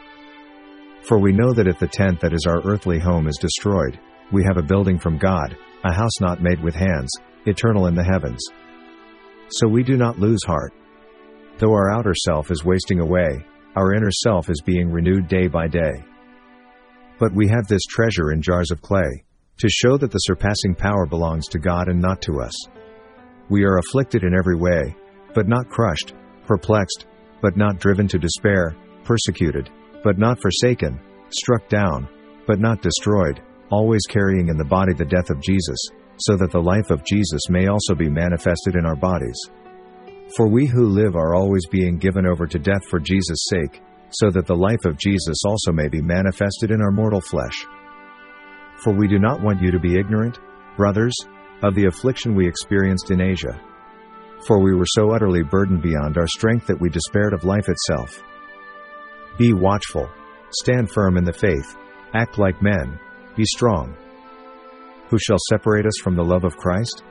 For 1.02 1.18
we 1.18 1.32
know 1.32 1.52
that 1.54 1.68
if 1.68 1.78
the 1.78 1.88
tent 1.88 2.20
that 2.20 2.34
is 2.34 2.46
our 2.46 2.60
earthly 2.66 2.98
home 2.98 3.26
is 3.26 3.38
destroyed, 3.38 3.98
we 4.32 4.44
have 4.44 4.58
a 4.58 4.62
building 4.62 4.98
from 4.98 5.18
God, 5.18 5.56
a 5.84 5.92
house 5.92 6.20
not 6.20 6.42
made 6.42 6.62
with 6.62 6.74
hands, 6.74 7.10
eternal 7.46 7.86
in 7.86 7.94
the 7.94 8.04
heavens. 8.04 8.44
So 9.48 9.66
we 9.66 9.82
do 9.82 9.96
not 9.96 10.18
lose 10.18 10.44
heart. 10.44 10.72
Though 11.60 11.74
our 11.74 11.92
outer 11.92 12.14
self 12.14 12.50
is 12.50 12.64
wasting 12.64 13.00
away, 13.00 13.44
our 13.76 13.92
inner 13.92 14.10
self 14.10 14.48
is 14.48 14.62
being 14.64 14.90
renewed 14.90 15.28
day 15.28 15.46
by 15.46 15.68
day. 15.68 15.92
But 17.18 17.34
we 17.34 17.48
have 17.48 17.66
this 17.68 17.82
treasure 17.84 18.32
in 18.32 18.40
jars 18.40 18.70
of 18.70 18.80
clay, 18.80 19.24
to 19.58 19.68
show 19.68 19.98
that 19.98 20.10
the 20.10 20.20
surpassing 20.20 20.74
power 20.74 21.04
belongs 21.04 21.48
to 21.48 21.58
God 21.58 21.88
and 21.88 22.00
not 22.00 22.22
to 22.22 22.40
us. 22.40 22.54
We 23.50 23.64
are 23.64 23.76
afflicted 23.76 24.24
in 24.24 24.34
every 24.34 24.56
way, 24.56 24.96
but 25.34 25.48
not 25.48 25.68
crushed, 25.68 26.14
perplexed, 26.46 27.04
but 27.42 27.58
not 27.58 27.78
driven 27.78 28.08
to 28.08 28.18
despair, 28.18 28.74
persecuted, 29.04 29.68
but 30.02 30.16
not 30.16 30.40
forsaken, 30.40 30.98
struck 31.28 31.68
down, 31.68 32.08
but 32.46 32.58
not 32.58 32.80
destroyed, 32.80 33.42
always 33.70 34.06
carrying 34.08 34.48
in 34.48 34.56
the 34.56 34.64
body 34.64 34.94
the 34.94 35.04
death 35.04 35.28
of 35.28 35.42
Jesus, 35.42 35.78
so 36.20 36.38
that 36.38 36.52
the 36.52 36.58
life 36.58 36.88
of 36.88 37.04
Jesus 37.04 37.50
may 37.50 37.66
also 37.66 37.94
be 37.94 38.08
manifested 38.08 38.76
in 38.76 38.86
our 38.86 38.96
bodies. 38.96 39.38
For 40.36 40.48
we 40.48 40.66
who 40.66 40.86
live 40.86 41.16
are 41.16 41.34
always 41.34 41.66
being 41.66 41.98
given 41.98 42.26
over 42.26 42.46
to 42.46 42.58
death 42.58 42.84
for 42.88 43.00
Jesus' 43.00 43.46
sake, 43.48 43.82
so 44.10 44.30
that 44.30 44.46
the 44.46 44.54
life 44.54 44.84
of 44.84 44.98
Jesus 44.98 45.38
also 45.44 45.72
may 45.72 45.88
be 45.88 46.00
manifested 46.00 46.70
in 46.70 46.80
our 46.80 46.92
mortal 46.92 47.20
flesh. 47.20 47.66
For 48.82 48.92
we 48.92 49.08
do 49.08 49.18
not 49.18 49.42
want 49.42 49.60
you 49.60 49.70
to 49.70 49.78
be 49.78 49.98
ignorant, 49.98 50.38
brothers, 50.76 51.14
of 51.62 51.74
the 51.74 51.86
affliction 51.86 52.34
we 52.34 52.46
experienced 52.48 53.10
in 53.10 53.20
Asia. 53.20 53.60
For 54.46 54.62
we 54.62 54.74
were 54.74 54.86
so 54.86 55.10
utterly 55.12 55.42
burdened 55.42 55.82
beyond 55.82 56.16
our 56.16 56.26
strength 56.28 56.66
that 56.68 56.80
we 56.80 56.88
despaired 56.88 57.34
of 57.34 57.44
life 57.44 57.68
itself. 57.68 58.22
Be 59.36 59.52
watchful, 59.52 60.08
stand 60.52 60.90
firm 60.90 61.16
in 61.16 61.24
the 61.24 61.32
faith, 61.32 61.76
act 62.14 62.38
like 62.38 62.62
men, 62.62 62.98
be 63.36 63.44
strong. 63.44 63.94
Who 65.08 65.18
shall 65.18 65.38
separate 65.50 65.86
us 65.86 65.98
from 66.02 66.14
the 66.14 66.24
love 66.24 66.44
of 66.44 66.56
Christ? 66.56 67.02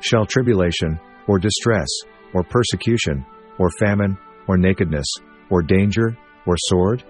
Shall 0.00 0.26
tribulation, 0.26 1.00
or 1.26 1.38
distress, 1.38 1.88
or 2.34 2.42
persecution, 2.42 3.24
or 3.58 3.70
famine, 3.78 4.16
or 4.46 4.56
nakedness, 4.56 5.06
or 5.50 5.62
danger, 5.62 6.16
or 6.46 6.56
sword? 6.56 7.04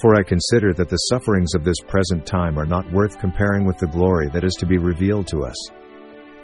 For 0.00 0.16
I 0.16 0.22
consider 0.22 0.72
that 0.74 0.88
the 0.88 0.96
sufferings 0.96 1.54
of 1.54 1.64
this 1.64 1.80
present 1.86 2.26
time 2.26 2.58
are 2.58 2.66
not 2.66 2.90
worth 2.92 3.18
comparing 3.18 3.64
with 3.64 3.78
the 3.78 3.86
glory 3.86 4.28
that 4.30 4.44
is 4.44 4.54
to 4.54 4.66
be 4.66 4.78
revealed 4.78 5.26
to 5.28 5.44
us. 5.44 5.56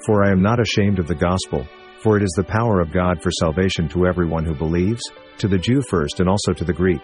For 0.07 0.25
I 0.25 0.31
am 0.31 0.41
not 0.41 0.61
ashamed 0.61 0.99
of 0.99 1.07
the 1.07 1.15
gospel, 1.15 1.67
For 2.03 2.17
it 2.17 2.23
is 2.23 2.33
the 2.35 2.45
power 2.45 2.81
of 2.81 2.93
God 2.93 3.23
for 3.23 3.31
salvation 3.31 3.87
to 3.91 4.07
everyone 4.07 4.47
who 4.47 4.55
believes, 4.55 5.03
to 5.37 5.49
the 5.49 5.59
Jew 5.59 5.83
first 5.83 6.21
and 6.21 6.31
also 6.31 6.55
to 6.55 6.65
the 6.65 6.73
Greek. 6.73 7.03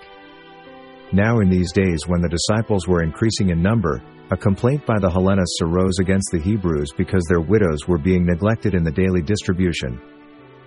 Now 1.12 1.40
in 1.40 1.50
these 1.50 1.70
days 1.70 2.00
when 2.06 2.22
the 2.22 2.30
disciples 2.30 2.88
were 2.88 3.02
increasing 3.02 3.50
in 3.50 3.62
number, 3.62 4.02
a 4.30 4.36
complaint 4.36 4.86
by 4.86 4.98
the 4.98 5.10
Hellenists 5.10 5.58
arose 5.60 5.98
against 6.00 6.30
the 6.32 6.40
Hebrews 6.40 6.92
because 6.96 7.22
their 7.28 7.42
widows 7.42 7.86
were 7.86 7.98
being 7.98 8.24
neglected 8.24 8.74
in 8.74 8.84
the 8.84 8.90
daily 8.90 9.20
distribution. 9.20 10.00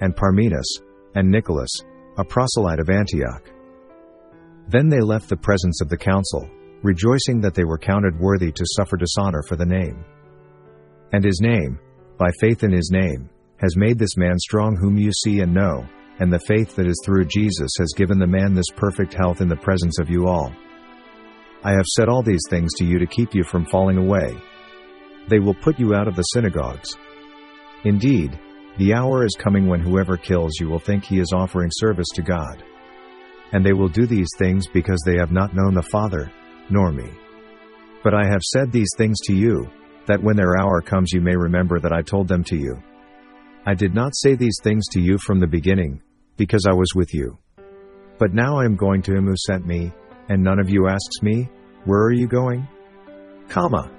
and 0.00 0.14
Parmenas, 0.14 0.80
and 1.14 1.30
Nicholas, 1.30 1.70
a 2.16 2.24
proselyte 2.24 2.80
of 2.80 2.90
Antioch. 2.90 3.50
Then 4.68 4.88
they 4.88 5.00
left 5.00 5.28
the 5.28 5.36
presence 5.36 5.80
of 5.80 5.88
the 5.88 5.96
council, 5.96 6.48
rejoicing 6.82 7.40
that 7.40 7.54
they 7.54 7.64
were 7.64 7.78
counted 7.78 8.18
worthy 8.18 8.52
to 8.52 8.66
suffer 8.76 8.96
dishonor 8.96 9.42
for 9.42 9.56
the 9.56 9.66
name. 9.66 10.04
And 11.12 11.24
his 11.24 11.40
name, 11.40 11.78
by 12.18 12.30
faith 12.40 12.64
in 12.64 12.72
his 12.72 12.90
name, 12.92 13.30
has 13.60 13.76
made 13.76 13.98
this 13.98 14.16
man 14.16 14.38
strong 14.38 14.76
whom 14.76 14.98
you 14.98 15.10
see 15.12 15.40
and 15.40 15.54
know, 15.54 15.86
and 16.20 16.32
the 16.32 16.40
faith 16.40 16.76
that 16.76 16.86
is 16.86 17.00
through 17.04 17.24
Jesus 17.26 17.70
has 17.78 17.94
given 17.96 18.18
the 18.18 18.26
man 18.26 18.54
this 18.54 18.70
perfect 18.76 19.14
health 19.14 19.40
in 19.40 19.48
the 19.48 19.56
presence 19.56 19.98
of 19.98 20.10
you 20.10 20.26
all. 20.26 20.52
I 21.64 21.72
have 21.72 21.86
said 21.86 22.08
all 22.08 22.22
these 22.22 22.42
things 22.48 22.72
to 22.74 22.84
you 22.84 22.98
to 22.98 23.06
keep 23.06 23.34
you 23.34 23.42
from 23.44 23.66
falling 23.66 23.98
away. 23.98 24.36
They 25.28 25.38
will 25.38 25.54
put 25.54 25.78
you 25.78 25.94
out 25.94 26.08
of 26.08 26.16
the 26.16 26.22
synagogues. 26.22 26.96
Indeed, 27.84 28.38
the 28.78 28.94
hour 28.94 29.24
is 29.24 29.36
coming 29.36 29.66
when 29.66 29.80
whoever 29.80 30.16
kills 30.16 30.52
you 30.60 30.68
will 30.68 30.78
think 30.78 31.04
he 31.04 31.18
is 31.18 31.32
offering 31.34 31.70
service 31.72 32.06
to 32.14 32.22
God. 32.22 32.62
And 33.52 33.66
they 33.66 33.72
will 33.72 33.88
do 33.88 34.06
these 34.06 34.28
things 34.38 34.68
because 34.68 35.02
they 35.04 35.16
have 35.16 35.32
not 35.32 35.54
known 35.54 35.74
the 35.74 35.82
Father, 35.82 36.30
nor 36.70 36.92
me. 36.92 37.10
But 38.04 38.14
I 38.14 38.24
have 38.24 38.42
said 38.42 38.70
these 38.70 38.90
things 38.96 39.18
to 39.24 39.34
you, 39.34 39.68
that 40.06 40.22
when 40.22 40.36
their 40.36 40.60
hour 40.60 40.80
comes 40.80 41.12
you 41.12 41.20
may 41.20 41.34
remember 41.34 41.80
that 41.80 41.92
I 41.92 42.02
told 42.02 42.28
them 42.28 42.44
to 42.44 42.56
you. 42.56 42.80
I 43.66 43.74
did 43.74 43.94
not 43.94 44.14
say 44.14 44.36
these 44.36 44.58
things 44.62 44.86
to 44.92 45.00
you 45.00 45.18
from 45.18 45.40
the 45.40 45.46
beginning, 45.46 46.00
because 46.36 46.64
I 46.68 46.72
was 46.72 46.94
with 46.94 47.12
you. 47.12 47.36
But 48.18 48.32
now 48.32 48.58
I 48.58 48.64
am 48.64 48.76
going 48.76 49.02
to 49.02 49.14
him 49.14 49.26
who 49.26 49.34
sent 49.36 49.66
me, 49.66 49.92
and 50.28 50.42
none 50.42 50.60
of 50.60 50.70
you 50.70 50.88
asks 50.88 51.20
me, 51.20 51.48
Where 51.84 52.02
are 52.02 52.12
you 52.12 52.28
going? 52.28 52.66
Comma. 53.48 53.90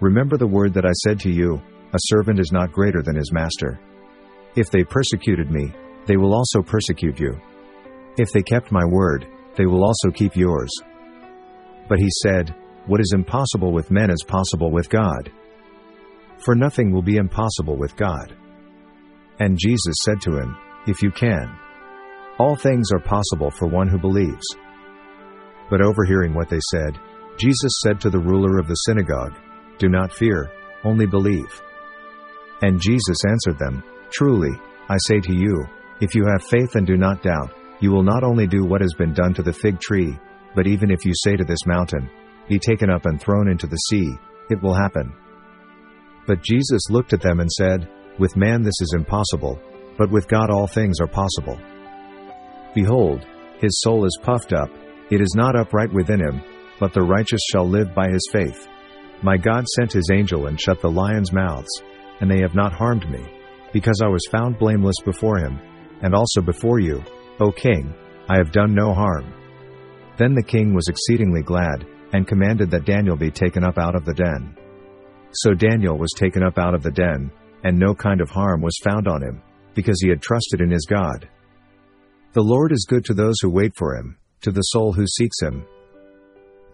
Remember 0.00 0.38
the 0.38 0.46
word 0.46 0.72
that 0.74 0.86
I 0.86 0.92
said 0.92 1.20
to 1.20 1.30
you, 1.30 1.60
a 1.94 1.98
servant 2.06 2.40
is 2.40 2.50
not 2.50 2.72
greater 2.72 3.02
than 3.02 3.14
his 3.14 3.32
master. 3.32 3.78
If 4.56 4.68
they 4.68 4.82
persecuted 4.82 5.50
me, 5.50 5.72
they 6.06 6.16
will 6.16 6.34
also 6.34 6.60
persecute 6.60 7.20
you. 7.20 7.40
If 8.18 8.32
they 8.32 8.42
kept 8.42 8.72
my 8.72 8.84
word, 8.84 9.28
they 9.56 9.66
will 9.66 9.84
also 9.84 10.10
keep 10.10 10.34
yours. 10.34 10.70
But 11.88 12.00
he 12.00 12.08
said, 12.22 12.52
What 12.86 13.00
is 13.00 13.12
impossible 13.14 13.72
with 13.72 13.92
men 13.92 14.10
is 14.10 14.24
possible 14.26 14.72
with 14.72 14.90
God. 14.90 15.30
For 16.38 16.56
nothing 16.56 16.90
will 16.90 17.02
be 17.02 17.16
impossible 17.16 17.76
with 17.76 17.94
God. 17.96 18.36
And 19.38 19.58
Jesus 19.58 19.94
said 20.04 20.20
to 20.22 20.36
him, 20.36 20.56
If 20.88 21.00
you 21.00 21.12
can. 21.12 21.56
All 22.38 22.56
things 22.56 22.90
are 22.92 23.00
possible 23.00 23.52
for 23.52 23.68
one 23.68 23.88
who 23.88 23.98
believes. 23.98 24.44
But 25.70 25.80
overhearing 25.80 26.34
what 26.34 26.48
they 26.48 26.60
said, 26.72 26.98
Jesus 27.38 27.72
said 27.84 28.00
to 28.00 28.10
the 28.10 28.18
ruler 28.18 28.58
of 28.58 28.66
the 28.66 28.74
synagogue, 28.74 29.34
Do 29.78 29.88
not 29.88 30.12
fear, 30.12 30.50
only 30.82 31.06
believe. 31.06 31.62
And 32.62 32.80
Jesus 32.80 33.24
answered 33.24 33.58
them, 33.58 33.82
Truly, 34.10 34.50
I 34.88 34.96
say 35.06 35.20
to 35.20 35.34
you, 35.34 35.66
if 36.00 36.14
you 36.14 36.24
have 36.26 36.48
faith 36.48 36.74
and 36.74 36.86
do 36.86 36.96
not 36.96 37.22
doubt, 37.22 37.52
you 37.80 37.90
will 37.90 38.02
not 38.02 38.22
only 38.22 38.46
do 38.46 38.64
what 38.64 38.80
has 38.80 38.94
been 38.94 39.12
done 39.12 39.34
to 39.34 39.42
the 39.42 39.52
fig 39.52 39.80
tree, 39.80 40.18
but 40.54 40.66
even 40.66 40.90
if 40.90 41.04
you 41.04 41.12
say 41.24 41.36
to 41.36 41.44
this 41.44 41.66
mountain, 41.66 42.08
Be 42.48 42.58
taken 42.58 42.90
up 42.90 43.06
and 43.06 43.20
thrown 43.20 43.48
into 43.48 43.66
the 43.66 43.76
sea, 43.76 44.14
it 44.50 44.62
will 44.62 44.74
happen. 44.74 45.12
But 46.26 46.42
Jesus 46.42 46.90
looked 46.90 47.12
at 47.12 47.20
them 47.20 47.40
and 47.40 47.50
said, 47.50 47.88
With 48.18 48.36
man 48.36 48.62
this 48.62 48.80
is 48.80 48.94
impossible, 48.96 49.60
but 49.98 50.10
with 50.10 50.28
God 50.28 50.50
all 50.50 50.66
things 50.66 51.00
are 51.00 51.06
possible. 51.06 51.58
Behold, 52.74 53.26
his 53.58 53.80
soul 53.80 54.04
is 54.04 54.18
puffed 54.22 54.52
up, 54.52 54.70
it 55.10 55.20
is 55.20 55.34
not 55.36 55.56
upright 55.56 55.92
within 55.92 56.20
him, 56.20 56.42
but 56.80 56.92
the 56.92 57.02
righteous 57.02 57.40
shall 57.50 57.68
live 57.68 57.94
by 57.94 58.08
his 58.08 58.28
faith. 58.32 58.68
My 59.22 59.36
God 59.36 59.66
sent 59.68 59.92
his 59.92 60.10
angel 60.12 60.46
and 60.46 60.60
shut 60.60 60.80
the 60.80 60.90
lions' 60.90 61.32
mouths 61.32 61.82
and 62.20 62.30
they 62.30 62.40
have 62.40 62.54
not 62.54 62.72
harmed 62.72 63.08
me, 63.10 63.24
because 63.72 64.00
I 64.02 64.08
was 64.08 64.26
found 64.30 64.58
blameless 64.58 64.96
before 65.04 65.38
him, 65.38 65.58
and 66.02 66.14
also 66.14 66.40
before 66.40 66.80
you, 66.80 67.02
O 67.40 67.50
king, 67.50 67.94
I 68.28 68.36
have 68.36 68.52
done 68.52 68.74
no 68.74 68.94
harm. 68.94 69.32
Then 70.16 70.34
the 70.34 70.42
king 70.42 70.74
was 70.74 70.88
exceedingly 70.88 71.42
glad, 71.42 71.86
and 72.12 72.28
commanded 72.28 72.70
that 72.70 72.84
Daniel 72.84 73.16
be 73.16 73.30
taken 73.30 73.64
up 73.64 73.78
out 73.78 73.96
of 73.96 74.04
the 74.04 74.14
den. 74.14 74.56
So 75.32 75.52
Daniel 75.52 75.98
was 75.98 76.12
taken 76.16 76.44
up 76.44 76.58
out 76.58 76.74
of 76.74 76.82
the 76.82 76.92
den, 76.92 77.32
and 77.64 77.76
no 77.76 77.94
kind 77.94 78.20
of 78.20 78.30
harm 78.30 78.60
was 78.60 78.78
found 78.84 79.08
on 79.08 79.22
him, 79.22 79.42
because 79.74 80.00
he 80.00 80.08
had 80.08 80.22
trusted 80.22 80.60
in 80.60 80.70
his 80.70 80.86
God. 80.86 81.28
The 82.32 82.42
Lord 82.42 82.72
is 82.72 82.86
good 82.88 83.04
to 83.06 83.14
those 83.14 83.36
who 83.40 83.50
wait 83.50 83.72
for 83.76 83.96
him, 83.96 84.16
to 84.42 84.52
the 84.52 84.62
soul 84.62 84.92
who 84.92 85.06
seeks 85.06 85.40
him. 85.40 85.64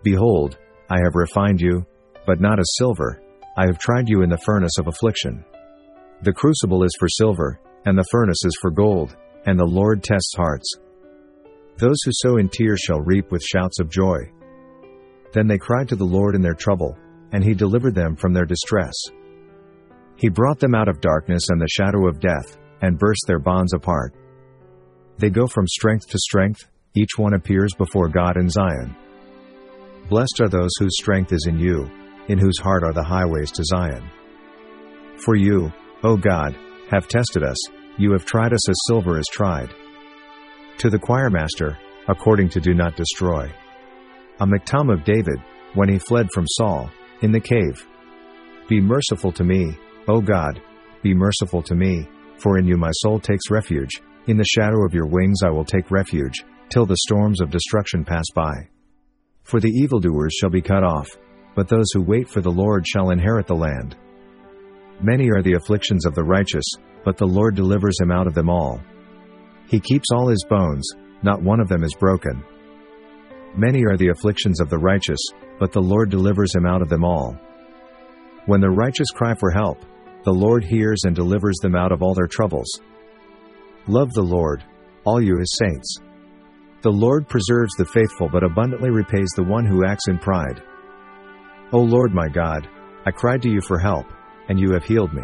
Behold, 0.02 0.59
I 0.90 0.99
have 0.99 1.14
refined 1.14 1.61
you, 1.61 1.87
but 2.26 2.40
not 2.40 2.59
as 2.59 2.76
silver, 2.76 3.23
I 3.57 3.66
have 3.66 3.78
tried 3.78 4.09
you 4.09 4.23
in 4.23 4.30
the 4.30 4.38
furnace 4.38 4.78
of 4.78 4.87
affliction. 4.87 5.45
The 6.23 6.33
crucible 6.33 6.85
is 6.85 6.92
for 6.99 7.09
silver, 7.09 7.61
and 7.87 7.99
the 7.99 8.07
furnace 8.11 8.45
is 8.45 8.57
for 8.61 8.71
gold, 8.71 9.16
and 9.47 9.59
the 9.59 9.64
Lord 9.64 10.02
tests 10.02 10.35
hearts. 10.37 10.73
Those 11.76 11.99
who 12.04 12.12
sow 12.14 12.37
in 12.37 12.49
tears 12.49 12.80
shall 12.80 13.00
reap 13.00 13.33
with 13.33 13.42
shouts 13.42 13.80
of 13.80 13.90
joy. 13.90 14.19
Then 15.33 15.47
they 15.47 15.59
cried 15.59 15.88
to 15.88 15.97
the 15.97 16.04
Lord 16.04 16.35
in 16.35 16.42
their 16.42 16.54
trouble, 16.54 16.97
and 17.33 17.42
he 17.42 17.54
delivered 17.54 17.95
them 17.95 18.16
from 18.16 18.33
their 18.33 18.45
distress. 18.45 18.95
He 20.16 20.28
brought 20.28 20.59
them 20.59 20.75
out 20.75 20.88
of 20.88 21.00
darkness 21.00 21.49
and 21.49 21.61
the 21.61 21.69
shadow 21.69 22.07
of 22.07 22.21
death, 22.21 22.59
and 22.83 22.99
burst 22.99 23.25
their 23.26 23.38
bonds 23.38 23.73
apart. 23.73 24.14
They 25.19 25.30
go 25.30 25.47
from 25.47 25.66
strength 25.66 26.09
to 26.09 26.19
strength, 26.19 26.69
each 26.95 27.19
one 27.19 27.35
appears 27.35 27.73
before 27.75 28.09
God 28.09 28.37
in 28.37 28.49
Zion. 28.49 28.95
Blessed 30.09 30.40
are 30.40 30.49
those 30.49 30.71
whose 30.78 30.97
strength 31.00 31.33
is 31.33 31.47
in 31.49 31.59
you, 31.59 31.88
in 32.29 32.39
whose 32.39 32.59
heart 32.59 32.83
are 32.85 32.93
the 32.93 33.03
highways 33.03 33.50
to 33.53 33.65
Zion. 33.65 34.09
For 35.17 35.37
you, 35.37 35.73
O 36.03 36.17
God, 36.17 36.57
have 36.91 37.09
tested 37.09 37.43
us, 37.43 37.59
you 37.99 38.12
have 38.12 38.25
tried 38.25 38.53
us 38.53 38.69
as 38.69 38.77
silver 38.87 39.19
is 39.19 39.27
tried. 39.31 39.75
To 40.79 40.91
the 40.91 40.99
choirmaster, 40.99 41.77
according 42.09 42.49
to 42.50 42.61
do 42.61 42.75
not 42.75 42.97
destroy. 42.97 43.50
A 44.41 44.47
miktam 44.47 44.93
of 44.93 45.05
David, 45.05 45.39
when 45.75 45.89
he 45.89 45.99
fled 45.99 46.29
from 46.33 46.47
Saul, 46.49 46.91
in 47.21 47.33
the 47.33 47.41
cave. 47.41 47.87
Be 48.69 48.81
merciful 48.81 49.33
to 49.33 49.45
me, 49.45 49.77
O 50.09 50.21
God, 50.21 50.61
be 51.03 51.15
merciful 51.15 51.62
to 51.65 51.75
me, 51.75 52.09
for 52.39 52.59
in 52.59 52.67
you 52.67 52.77
my 52.77 52.91
soul 52.93 53.21
takes 53.21 53.50
refuge, 53.50 54.00
in 54.27 54.37
the 54.37 54.45
shadow 54.45 54.85
of 54.85 54.95
your 54.95 55.07
wings 55.07 55.41
I 55.45 55.50
will 55.50 55.65
take 55.65 55.91
refuge, 55.91 56.45
till 56.71 56.87
the 56.87 56.97
storms 56.97 57.41
of 57.41 57.50
destruction 57.50 58.05
pass 58.05 58.25
by. 58.35 58.69
For 59.43 59.61
the 59.61 59.69
evildoers 59.71 60.35
shall 60.35 60.50
be 60.50 60.62
cut 60.62 60.85
off, 60.85 61.09
but 61.61 61.69
those 61.69 61.90
who 61.93 62.00
wait 62.00 62.26
for 62.26 62.40
the 62.40 62.49
Lord 62.49 62.87
shall 62.88 63.11
inherit 63.11 63.47
the 63.47 63.55
land. 63.55 63.95
Many 65.02 65.31
are 65.31 65.43
the 65.43 65.57
afflictions 65.57 66.07
of 66.07 66.14
the 66.14 66.25
righteous, 66.25 66.64
but 67.05 67.19
the 67.19 67.26
Lord 67.26 67.55
delivers 67.55 68.00
him 68.00 68.11
out 68.11 68.26
of 68.26 68.33
them 68.33 68.49
all. 68.49 68.81
He 69.69 69.79
keeps 69.79 70.07
all 70.11 70.29
his 70.29 70.43
bones, 70.49 70.90
not 71.23 71.43
one 71.43 71.61
of 71.61 71.69
them 71.69 71.85
is 71.85 71.95
broken. 72.00 72.43
Many 73.55 73.85
are 73.85 73.99
the 73.99 74.09
afflictions 74.09 74.59
of 74.59 74.71
the 74.71 74.79
righteous, 74.79 75.21
but 75.59 75.71
the 75.71 75.83
Lord 75.83 76.09
delivers 76.09 76.55
him 76.55 76.64
out 76.64 76.81
of 76.81 76.88
them 76.88 77.05
all. 77.05 77.38
When 78.47 78.62
the 78.62 78.71
righteous 78.71 79.11
cry 79.11 79.35
for 79.35 79.50
help, 79.50 79.85
the 80.25 80.33
Lord 80.33 80.64
hears 80.64 81.02
and 81.05 81.14
delivers 81.14 81.59
them 81.59 81.76
out 81.76 81.93
of 81.93 82.02
all 82.02 82.14
their 82.14 82.26
troubles. 82.26 82.81
Love 83.87 84.11
the 84.14 84.23
Lord, 84.23 84.64
all 85.05 85.21
you 85.21 85.37
his 85.37 85.59
saints. 85.59 85.99
The 86.81 86.90
Lord 86.90 87.29
preserves 87.29 87.75
the 87.75 87.85
faithful 87.85 88.31
but 88.31 88.45
abundantly 88.45 88.88
repays 88.88 89.29
the 89.37 89.45
one 89.45 89.67
who 89.67 89.85
acts 89.85 90.09
in 90.09 90.17
pride. 90.17 90.62
O 91.73 91.79
Lord 91.79 92.12
my 92.12 92.29
God, 92.29 92.69
I 93.07 93.12
cried 93.12 93.43
to 93.43 93.49
you 93.49 93.61
for 93.61 93.79
help, 93.79 94.07
and 94.49 94.59
you 94.59 94.73
have 94.73 94.83
healed 94.83 95.12
me. 95.12 95.23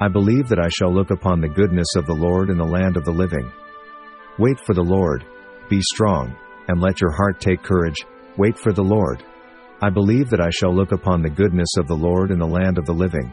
I 0.00 0.08
believe 0.08 0.48
that 0.48 0.58
I 0.58 0.70
shall 0.70 0.90
look 0.90 1.10
upon 1.10 1.42
the 1.42 1.48
goodness 1.48 1.88
of 1.94 2.06
the 2.06 2.14
Lord 2.14 2.48
in 2.48 2.56
the 2.56 2.64
land 2.64 2.96
of 2.96 3.04
the 3.04 3.12
living. 3.12 3.52
Wait 4.38 4.58
for 4.58 4.72
the 4.72 4.82
Lord, 4.82 5.26
be 5.68 5.78
strong, 5.82 6.34
and 6.68 6.80
let 6.80 7.02
your 7.02 7.12
heart 7.12 7.38
take 7.38 7.62
courage, 7.62 8.06
wait 8.38 8.58
for 8.58 8.72
the 8.72 8.82
Lord. 8.82 9.22
I 9.82 9.90
believe 9.90 10.30
that 10.30 10.40
I 10.40 10.48
shall 10.48 10.74
look 10.74 10.90
upon 10.90 11.20
the 11.20 11.28
goodness 11.28 11.76
of 11.76 11.86
the 11.86 11.96
Lord 11.96 12.30
in 12.30 12.38
the 12.38 12.46
land 12.46 12.78
of 12.78 12.86
the 12.86 12.94
living. 12.94 13.30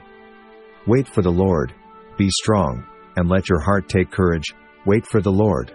Wait 0.87 1.07
for 1.07 1.21
the 1.21 1.31
Lord, 1.31 1.73
Be 2.17 2.29
strong, 2.29 2.83
and 3.15 3.29
let 3.29 3.47
your 3.47 3.61
heart 3.61 3.87
take 3.87 4.11
courage, 4.11 4.53
wait 4.85 5.05
for 5.05 5.21
the 5.21 5.31
Lord. 5.31 5.71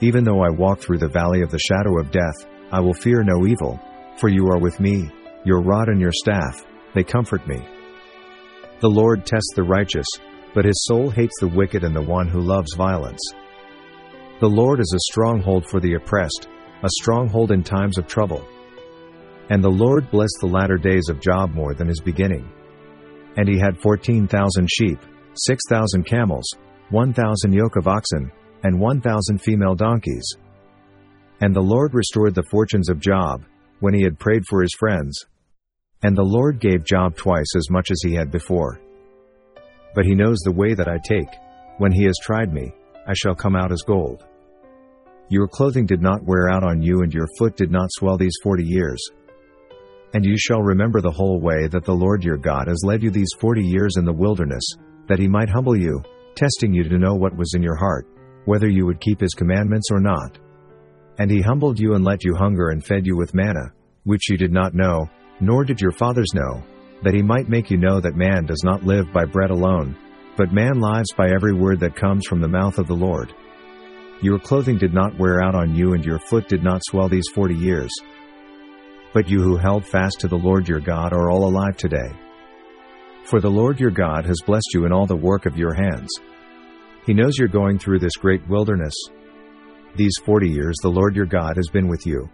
Even 0.00 0.22
though 0.22 0.40
I 0.40 0.50
walk 0.50 0.78
through 0.78 0.98
the 0.98 1.08
valley 1.08 1.42
of 1.42 1.50
the 1.50 1.58
shadow 1.58 1.98
of 1.98 2.12
death, 2.12 2.46
I 2.70 2.78
will 2.78 2.94
fear 2.94 3.24
no 3.24 3.44
evil, 3.44 3.80
for 4.18 4.28
you 4.28 4.46
are 4.46 4.58
with 4.58 4.78
me, 4.78 5.10
your 5.44 5.60
rod 5.60 5.88
and 5.88 6.00
your 6.00 6.12
staff, 6.12 6.64
they 6.94 7.02
comfort 7.02 7.46
me. 7.48 7.66
The 8.80 8.88
Lord 8.88 9.24
tests 9.24 9.52
the 9.54 9.62
righteous, 9.62 10.06
but 10.54 10.64
his 10.64 10.84
soul 10.84 11.10
hates 11.10 11.34
the 11.40 11.48
wicked 11.48 11.84
and 11.84 11.94
the 11.94 12.02
one 12.02 12.28
who 12.28 12.40
loves 12.40 12.74
violence. 12.76 13.20
The 14.40 14.48
Lord 14.48 14.80
is 14.80 14.92
a 14.94 15.12
stronghold 15.12 15.66
for 15.66 15.80
the 15.80 15.94
oppressed, 15.94 16.48
a 16.82 16.88
stronghold 17.00 17.52
in 17.52 17.62
times 17.62 17.96
of 17.96 18.06
trouble. 18.06 18.44
And 19.50 19.62
the 19.62 19.70
Lord 19.70 20.10
blessed 20.10 20.38
the 20.40 20.48
latter 20.48 20.76
days 20.76 21.08
of 21.08 21.20
Job 21.20 21.54
more 21.54 21.74
than 21.74 21.88
his 21.88 22.00
beginning. 22.00 22.50
And 23.36 23.48
he 23.48 23.58
had 23.58 23.80
fourteen 23.80 24.26
thousand 24.26 24.68
sheep, 24.70 24.98
six 25.34 25.62
thousand 25.68 26.04
camels, 26.04 26.44
one 26.90 27.12
thousand 27.12 27.52
yoke 27.52 27.76
of 27.76 27.88
oxen, 27.88 28.30
and 28.64 28.78
one 28.78 29.00
thousand 29.00 29.40
female 29.40 29.74
donkeys. 29.74 30.36
And 31.40 31.54
the 31.54 31.60
Lord 31.60 31.94
restored 31.94 32.34
the 32.34 32.44
fortunes 32.50 32.88
of 32.88 33.00
Job, 33.00 33.44
when 33.80 33.94
he 33.94 34.02
had 34.02 34.18
prayed 34.18 34.42
for 34.48 34.62
his 34.62 34.74
friends. 34.78 35.24
And 36.04 36.16
the 36.16 36.22
Lord 36.22 36.58
gave 36.58 36.84
Job 36.84 37.16
twice 37.16 37.54
as 37.56 37.70
much 37.70 37.90
as 37.90 38.00
he 38.02 38.14
had 38.14 38.30
before. 38.30 38.80
But 39.94 40.04
he 40.04 40.14
knows 40.14 40.38
the 40.38 40.52
way 40.52 40.74
that 40.74 40.88
I 40.88 40.98
take. 41.04 41.28
When 41.78 41.92
he 41.92 42.04
has 42.04 42.16
tried 42.22 42.52
me, 42.52 42.72
I 43.06 43.14
shall 43.14 43.34
come 43.34 43.54
out 43.54 43.72
as 43.72 43.82
gold. 43.82 44.24
Your 45.28 45.46
clothing 45.46 45.86
did 45.86 46.02
not 46.02 46.24
wear 46.24 46.50
out 46.50 46.64
on 46.64 46.82
you, 46.82 47.02
and 47.02 47.12
your 47.12 47.28
foot 47.38 47.56
did 47.56 47.70
not 47.70 47.92
swell 47.92 48.16
these 48.16 48.36
forty 48.42 48.64
years. 48.64 49.02
And 50.14 50.24
you 50.24 50.36
shall 50.36 50.60
remember 50.60 51.00
the 51.00 51.10
whole 51.10 51.40
way 51.40 51.68
that 51.68 51.84
the 51.84 51.94
Lord 51.94 52.22
your 52.22 52.36
God 52.36 52.68
has 52.68 52.82
led 52.84 53.02
you 53.02 53.10
these 53.10 53.32
forty 53.38 53.64
years 53.64 53.96
in 53.96 54.04
the 54.04 54.12
wilderness, 54.12 54.64
that 55.08 55.18
he 55.18 55.28
might 55.28 55.48
humble 55.48 55.76
you, 55.76 56.02
testing 56.34 56.74
you 56.74 56.82
to 56.84 56.98
know 56.98 57.14
what 57.14 57.36
was 57.36 57.54
in 57.54 57.62
your 57.62 57.76
heart, 57.76 58.06
whether 58.44 58.68
you 58.68 58.84
would 58.86 59.00
keep 59.00 59.20
his 59.20 59.34
commandments 59.34 59.88
or 59.90 60.00
not. 60.00 60.38
And 61.18 61.30
he 61.30 61.40
humbled 61.40 61.78
you 61.78 61.94
and 61.94 62.04
let 62.04 62.24
you 62.24 62.34
hunger 62.34 62.70
and 62.70 62.84
fed 62.84 63.06
you 63.06 63.16
with 63.16 63.34
manna, 63.34 63.72
which 64.04 64.28
you 64.28 64.36
did 64.36 64.52
not 64.52 64.74
know, 64.74 65.08
nor 65.40 65.64
did 65.64 65.80
your 65.80 65.92
fathers 65.92 66.28
know, 66.34 66.62
that 67.02 67.14
he 67.14 67.22
might 67.22 67.48
make 67.48 67.70
you 67.70 67.76
know 67.76 68.00
that 68.00 68.16
man 68.16 68.46
does 68.46 68.62
not 68.64 68.84
live 68.84 69.12
by 69.12 69.24
bread 69.24 69.50
alone, 69.50 69.96
but 70.36 70.52
man 70.52 70.80
lives 70.80 71.12
by 71.16 71.30
every 71.30 71.52
word 71.52 71.80
that 71.80 71.96
comes 71.96 72.26
from 72.26 72.40
the 72.40 72.48
mouth 72.48 72.78
of 72.78 72.86
the 72.86 72.94
Lord. 72.94 73.34
Your 74.22 74.38
clothing 74.38 74.78
did 74.78 74.94
not 74.94 75.18
wear 75.18 75.42
out 75.42 75.54
on 75.54 75.74
you, 75.74 75.94
and 75.94 76.04
your 76.04 76.18
foot 76.18 76.48
did 76.48 76.62
not 76.62 76.84
swell 76.84 77.08
these 77.08 77.28
forty 77.34 77.56
years. 77.56 77.90
But 79.12 79.28
you 79.28 79.42
who 79.42 79.56
held 79.56 79.84
fast 79.84 80.20
to 80.20 80.28
the 80.28 80.38
Lord 80.38 80.68
your 80.68 80.80
God 80.80 81.12
are 81.12 81.28
all 81.28 81.48
alive 81.48 81.76
today. 81.76 82.12
For 83.24 83.40
the 83.40 83.50
Lord 83.50 83.80
your 83.80 83.90
God 83.90 84.24
has 84.24 84.40
blessed 84.46 84.70
you 84.74 84.86
in 84.86 84.92
all 84.92 85.06
the 85.06 85.16
work 85.16 85.44
of 85.44 85.58
your 85.58 85.74
hands. 85.74 86.08
He 87.04 87.14
knows 87.14 87.36
you're 87.36 87.48
going 87.48 87.78
through 87.78 87.98
this 87.98 88.16
great 88.16 88.46
wilderness. 88.48 88.94
These 89.96 90.16
forty 90.24 90.48
years 90.48 90.76
the 90.82 90.88
Lord 90.88 91.16
your 91.16 91.26
God 91.26 91.56
has 91.56 91.68
been 91.68 91.88
with 91.88 92.06
you. 92.06 92.30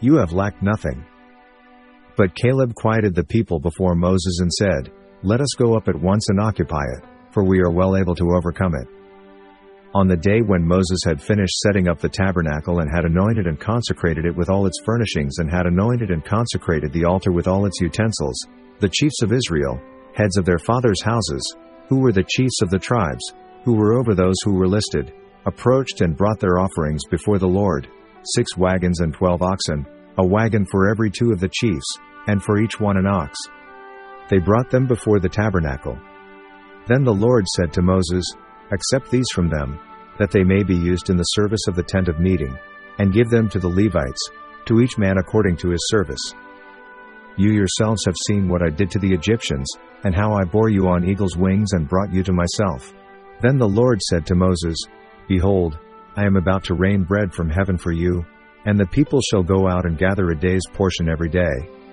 You 0.00 0.14
have 0.16 0.32
lacked 0.32 0.62
nothing. 0.62 1.04
But 2.20 2.34
Caleb 2.34 2.74
quieted 2.74 3.14
the 3.14 3.24
people 3.24 3.58
before 3.58 3.94
Moses 3.94 4.40
and 4.40 4.52
said, 4.52 4.92
Let 5.22 5.40
us 5.40 5.54
go 5.56 5.74
up 5.74 5.88
at 5.88 5.98
once 5.98 6.28
and 6.28 6.38
occupy 6.38 6.84
it, 6.98 7.04
for 7.30 7.42
we 7.42 7.62
are 7.62 7.70
well 7.70 7.96
able 7.96 8.14
to 8.16 8.34
overcome 8.36 8.74
it. 8.74 8.86
On 9.94 10.06
the 10.06 10.18
day 10.18 10.42
when 10.42 10.62
Moses 10.62 10.98
had 11.02 11.22
finished 11.22 11.56
setting 11.60 11.88
up 11.88 11.98
the 11.98 12.10
tabernacle 12.10 12.80
and 12.80 12.90
had 12.94 13.06
anointed 13.06 13.46
and 13.46 13.58
consecrated 13.58 14.26
it 14.26 14.36
with 14.36 14.50
all 14.50 14.66
its 14.66 14.82
furnishings 14.84 15.38
and 15.38 15.50
had 15.50 15.64
anointed 15.64 16.10
and 16.10 16.22
consecrated 16.22 16.92
the 16.92 17.06
altar 17.06 17.32
with 17.32 17.48
all 17.48 17.64
its 17.64 17.80
utensils, 17.80 18.46
the 18.80 18.90
chiefs 18.90 19.22
of 19.22 19.32
Israel, 19.32 19.80
heads 20.14 20.36
of 20.36 20.44
their 20.44 20.58
fathers' 20.58 21.00
houses, 21.00 21.56
who 21.88 22.00
were 22.00 22.12
the 22.12 22.28
chiefs 22.28 22.60
of 22.60 22.68
the 22.68 22.78
tribes, 22.78 23.32
who 23.64 23.72
were 23.72 23.98
over 23.98 24.14
those 24.14 24.36
who 24.44 24.56
were 24.56 24.68
listed, 24.68 25.14
approached 25.46 26.02
and 26.02 26.18
brought 26.18 26.38
their 26.38 26.58
offerings 26.58 27.00
before 27.10 27.38
the 27.38 27.48
Lord, 27.48 27.88
six 28.34 28.58
wagons 28.58 29.00
and 29.00 29.14
twelve 29.14 29.40
oxen, 29.40 29.86
a 30.18 30.26
wagon 30.26 30.66
for 30.66 30.90
every 30.90 31.10
two 31.10 31.32
of 31.32 31.40
the 31.40 31.48
chiefs, 31.48 31.98
and 32.26 32.42
for 32.42 32.58
each 32.58 32.80
one 32.80 32.96
an 32.96 33.06
ox. 33.06 33.38
They 34.28 34.38
brought 34.38 34.70
them 34.70 34.86
before 34.86 35.18
the 35.18 35.28
tabernacle. 35.28 35.98
Then 36.86 37.04
the 37.04 37.14
Lord 37.14 37.46
said 37.48 37.72
to 37.72 37.82
Moses, 37.82 38.24
Accept 38.72 39.10
these 39.10 39.28
from 39.32 39.48
them, 39.48 39.78
that 40.18 40.30
they 40.30 40.44
may 40.44 40.62
be 40.62 40.76
used 40.76 41.10
in 41.10 41.16
the 41.16 41.24
service 41.24 41.66
of 41.66 41.74
the 41.74 41.82
tent 41.82 42.08
of 42.08 42.20
meeting, 42.20 42.56
and 42.98 43.12
give 43.12 43.28
them 43.30 43.48
to 43.48 43.58
the 43.58 43.68
Levites, 43.68 44.30
to 44.66 44.80
each 44.80 44.98
man 44.98 45.16
according 45.18 45.56
to 45.56 45.70
his 45.70 45.80
service. 45.88 46.34
You 47.36 47.52
yourselves 47.52 48.04
have 48.06 48.16
seen 48.26 48.48
what 48.48 48.62
I 48.62 48.68
did 48.68 48.90
to 48.90 48.98
the 48.98 49.12
Egyptians, 49.12 49.66
and 50.04 50.14
how 50.14 50.32
I 50.34 50.44
bore 50.44 50.68
you 50.68 50.88
on 50.88 51.08
eagle's 51.08 51.36
wings 51.36 51.72
and 51.72 51.88
brought 51.88 52.12
you 52.12 52.22
to 52.22 52.32
myself. 52.32 52.92
Then 53.40 53.58
the 53.58 53.68
Lord 53.68 54.00
said 54.02 54.26
to 54.26 54.34
Moses, 54.34 54.76
Behold, 55.26 55.78
I 56.16 56.26
am 56.26 56.36
about 56.36 56.64
to 56.64 56.74
rain 56.74 57.04
bread 57.04 57.32
from 57.32 57.48
heaven 57.48 57.78
for 57.78 57.92
you, 57.92 58.24
and 58.66 58.78
the 58.78 58.86
people 58.86 59.20
shall 59.22 59.42
go 59.42 59.68
out 59.68 59.86
and 59.86 59.96
gather 59.96 60.30
a 60.30 60.38
day's 60.38 60.66
portion 60.74 61.08
every 61.08 61.28
day, 61.28 61.68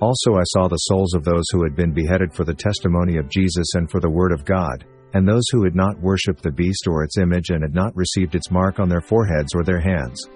Also 0.00 0.34
I 0.34 0.42
saw 0.44 0.66
the 0.66 0.76
souls 0.76 1.14
of 1.14 1.24
those 1.24 1.44
who 1.52 1.62
had 1.62 1.76
been 1.76 1.92
beheaded 1.92 2.32
for 2.32 2.44
the 2.44 2.54
testimony 2.54 3.18
of 3.18 3.28
Jesus 3.28 3.74
and 3.74 3.90
for 3.90 4.00
the 4.00 4.08
word 4.08 4.32
of 4.32 4.46
God, 4.46 4.84
and 5.12 5.28
those 5.28 5.44
who 5.52 5.64
had 5.64 5.74
not 5.74 6.00
worshipped 6.00 6.42
the 6.42 6.50
beast 6.50 6.86
or 6.86 7.04
its 7.04 7.18
image 7.18 7.50
and 7.50 7.62
had 7.62 7.74
not 7.74 7.94
received 7.94 8.34
its 8.34 8.50
mark 8.50 8.80
on 8.80 8.88
their 8.88 9.02
foreheads 9.02 9.54
or 9.54 9.62
their 9.62 9.80
hands. 9.80 10.26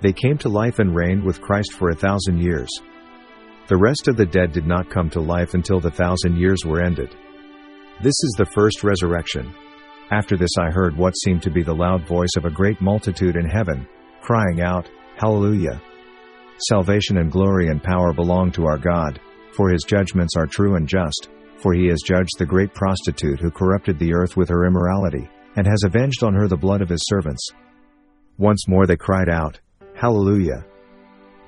They 0.00 0.12
came 0.12 0.38
to 0.38 0.48
life 0.48 0.80
and 0.80 0.94
reigned 0.94 1.22
with 1.22 1.40
Christ 1.40 1.74
for 1.74 1.90
a 1.90 1.94
thousand 1.94 2.40
years. 2.40 2.68
The 3.68 3.76
rest 3.76 4.08
of 4.08 4.16
the 4.16 4.26
dead 4.26 4.52
did 4.52 4.66
not 4.66 4.90
come 4.90 5.08
to 5.10 5.20
life 5.20 5.54
until 5.54 5.78
the 5.78 5.92
thousand 5.92 6.36
years 6.36 6.64
were 6.64 6.82
ended. 6.82 7.14
This 8.02 8.18
is 8.24 8.34
the 8.36 8.46
first 8.46 8.82
resurrection. 8.82 9.54
After 10.10 10.36
this 10.36 10.50
I 10.58 10.70
heard 10.70 10.96
what 10.96 11.12
seemed 11.12 11.42
to 11.42 11.50
be 11.50 11.62
the 11.62 11.74
loud 11.74 12.04
voice 12.08 12.34
of 12.36 12.46
a 12.46 12.50
great 12.50 12.80
multitude 12.80 13.36
in 13.36 13.44
heaven, 13.44 13.86
crying 14.22 14.60
out, 14.60 14.90
Hallelujah! 15.16 15.80
Salvation 16.68 17.18
and 17.18 17.32
glory 17.32 17.68
and 17.68 17.82
power 17.82 18.12
belong 18.12 18.52
to 18.52 18.66
our 18.66 18.76
God, 18.76 19.18
for 19.52 19.70
his 19.70 19.82
judgments 19.86 20.34
are 20.36 20.46
true 20.46 20.76
and 20.76 20.86
just, 20.86 21.30
for 21.56 21.72
he 21.72 21.86
has 21.86 22.02
judged 22.04 22.38
the 22.38 22.46
great 22.46 22.74
prostitute 22.74 23.40
who 23.40 23.50
corrupted 23.50 23.98
the 23.98 24.12
earth 24.12 24.36
with 24.36 24.48
her 24.48 24.66
immorality, 24.66 25.28
and 25.56 25.66
has 25.66 25.82
avenged 25.84 26.22
on 26.22 26.34
her 26.34 26.48
the 26.48 26.56
blood 26.56 26.82
of 26.82 26.88
his 26.88 27.02
servants. 27.06 27.48
Once 28.38 28.68
more 28.68 28.86
they 28.86 28.96
cried 28.96 29.28
out, 29.28 29.58
Hallelujah! 29.94 30.64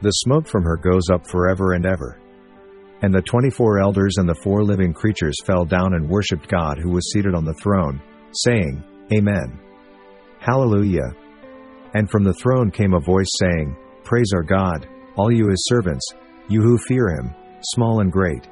The 0.00 0.10
smoke 0.10 0.46
from 0.46 0.64
her 0.64 0.76
goes 0.76 1.08
up 1.12 1.26
forever 1.26 1.72
and 1.72 1.86
ever. 1.86 2.18
And 3.02 3.14
the 3.14 3.22
twenty 3.22 3.50
four 3.50 3.80
elders 3.80 4.14
and 4.16 4.28
the 4.28 4.40
four 4.42 4.62
living 4.62 4.92
creatures 4.92 5.36
fell 5.44 5.64
down 5.64 5.94
and 5.94 6.08
worshipped 6.08 6.48
God 6.48 6.78
who 6.78 6.90
was 6.90 7.10
seated 7.12 7.34
on 7.34 7.44
the 7.44 7.54
throne, 7.54 8.00
saying, 8.44 8.82
Amen. 9.12 9.60
Hallelujah. 10.38 11.14
And 11.94 12.10
from 12.10 12.24
the 12.24 12.34
throne 12.34 12.70
came 12.70 12.94
a 12.94 13.00
voice 13.00 13.30
saying, 13.38 13.76
Praise 14.04 14.32
our 14.34 14.42
God, 14.42 14.88
all 15.16 15.30
you 15.32 15.48
his 15.48 15.66
servants, 15.66 16.06
you 16.48 16.62
who 16.62 16.78
fear 16.78 17.08
him, 17.08 17.34
small 17.74 18.00
and 18.00 18.10
great. 18.12 18.48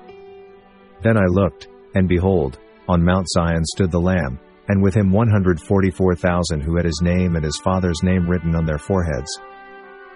Then 1.03 1.16
I 1.16 1.27
looked, 1.27 1.68
and 1.94 2.09
behold, 2.09 2.59
on 2.88 3.05
Mount 3.05 3.29
Zion 3.29 3.64
stood 3.64 3.90
the 3.90 4.01
Lamb, 4.01 4.38
and 4.68 4.83
with 4.83 4.94
him 4.94 5.11
144,000 5.11 6.61
who 6.61 6.77
had 6.77 6.85
his 6.85 7.01
name 7.03 7.37
and 7.37 7.44
his 7.44 7.61
father's 7.64 8.03
name 8.03 8.29
written 8.29 8.55
on 8.55 8.66
their 8.66 8.79
foreheads. 8.79 9.40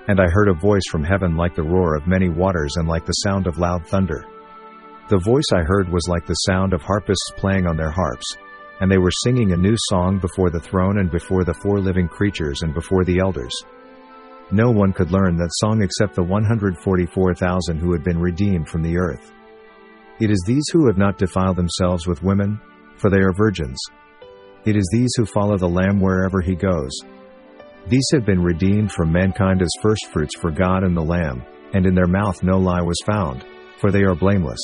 And 0.06 0.20
I 0.20 0.28
heard 0.28 0.48
a 0.48 0.54
voice 0.54 0.86
from 0.90 1.02
heaven 1.02 1.36
like 1.36 1.54
the 1.54 1.62
roar 1.62 1.96
of 1.96 2.06
many 2.06 2.28
waters 2.28 2.74
and 2.76 2.86
like 2.86 3.06
the 3.06 3.12
sound 3.24 3.46
of 3.46 3.58
loud 3.58 3.86
thunder. 3.86 4.26
The 5.08 5.18
voice 5.18 5.46
I 5.52 5.62
heard 5.62 5.88
was 5.90 6.06
like 6.08 6.26
the 6.26 6.34
sound 6.34 6.72
of 6.72 6.82
harpists 6.82 7.30
playing 7.36 7.66
on 7.66 7.76
their 7.76 7.90
harps. 7.90 8.36
and 8.80 8.90
they 8.90 8.98
were 8.98 9.10
singing 9.22 9.52
a 9.52 9.56
new 9.56 9.76
song 9.88 10.18
before 10.18 10.50
the 10.50 10.60
throne 10.60 10.98
and 10.98 11.10
before 11.10 11.44
the 11.44 11.54
four 11.54 11.78
living 11.80 12.08
creatures 12.08 12.62
and 12.62 12.74
before 12.74 13.04
the 13.04 13.18
elders. 13.18 13.54
No 14.50 14.70
one 14.70 14.92
could 14.92 15.10
learn 15.10 15.36
that 15.36 15.52
song 15.54 15.82
except 15.82 16.14
the 16.14 16.22
144,000 16.22 17.78
who 17.78 17.92
had 17.92 18.04
been 18.04 18.18
redeemed 18.18 18.68
from 18.68 18.82
the 18.82 18.98
earth. 18.98 19.32
It 20.20 20.30
is 20.30 20.42
these 20.46 20.64
who 20.72 20.86
have 20.86 20.98
not 20.98 21.18
defiled 21.18 21.56
themselves 21.56 22.06
with 22.06 22.22
women, 22.22 22.60
for 22.96 23.10
they 23.10 23.20
are 23.20 23.32
virgins. 23.32 23.78
It 24.64 24.76
is 24.76 24.88
these 24.92 25.12
who 25.16 25.26
follow 25.26 25.56
the 25.56 25.68
Lamb 25.68 26.00
wherever 26.00 26.40
he 26.40 26.54
goes. 26.54 26.92
These 27.88 28.08
have 28.12 28.24
been 28.24 28.42
redeemed 28.42 28.92
from 28.92 29.12
mankind 29.12 29.60
as 29.60 29.70
firstfruits 29.82 30.38
for 30.38 30.50
God 30.50 30.84
and 30.84 30.96
the 30.96 31.02
Lamb, 31.02 31.42
and 31.72 31.84
in 31.84 31.94
their 31.94 32.06
mouth 32.06 32.42
no 32.42 32.58
lie 32.58 32.80
was 32.80 32.96
found, 33.04 33.44
for 33.78 33.90
they 33.90 34.04
are 34.04 34.14
blameless. 34.14 34.60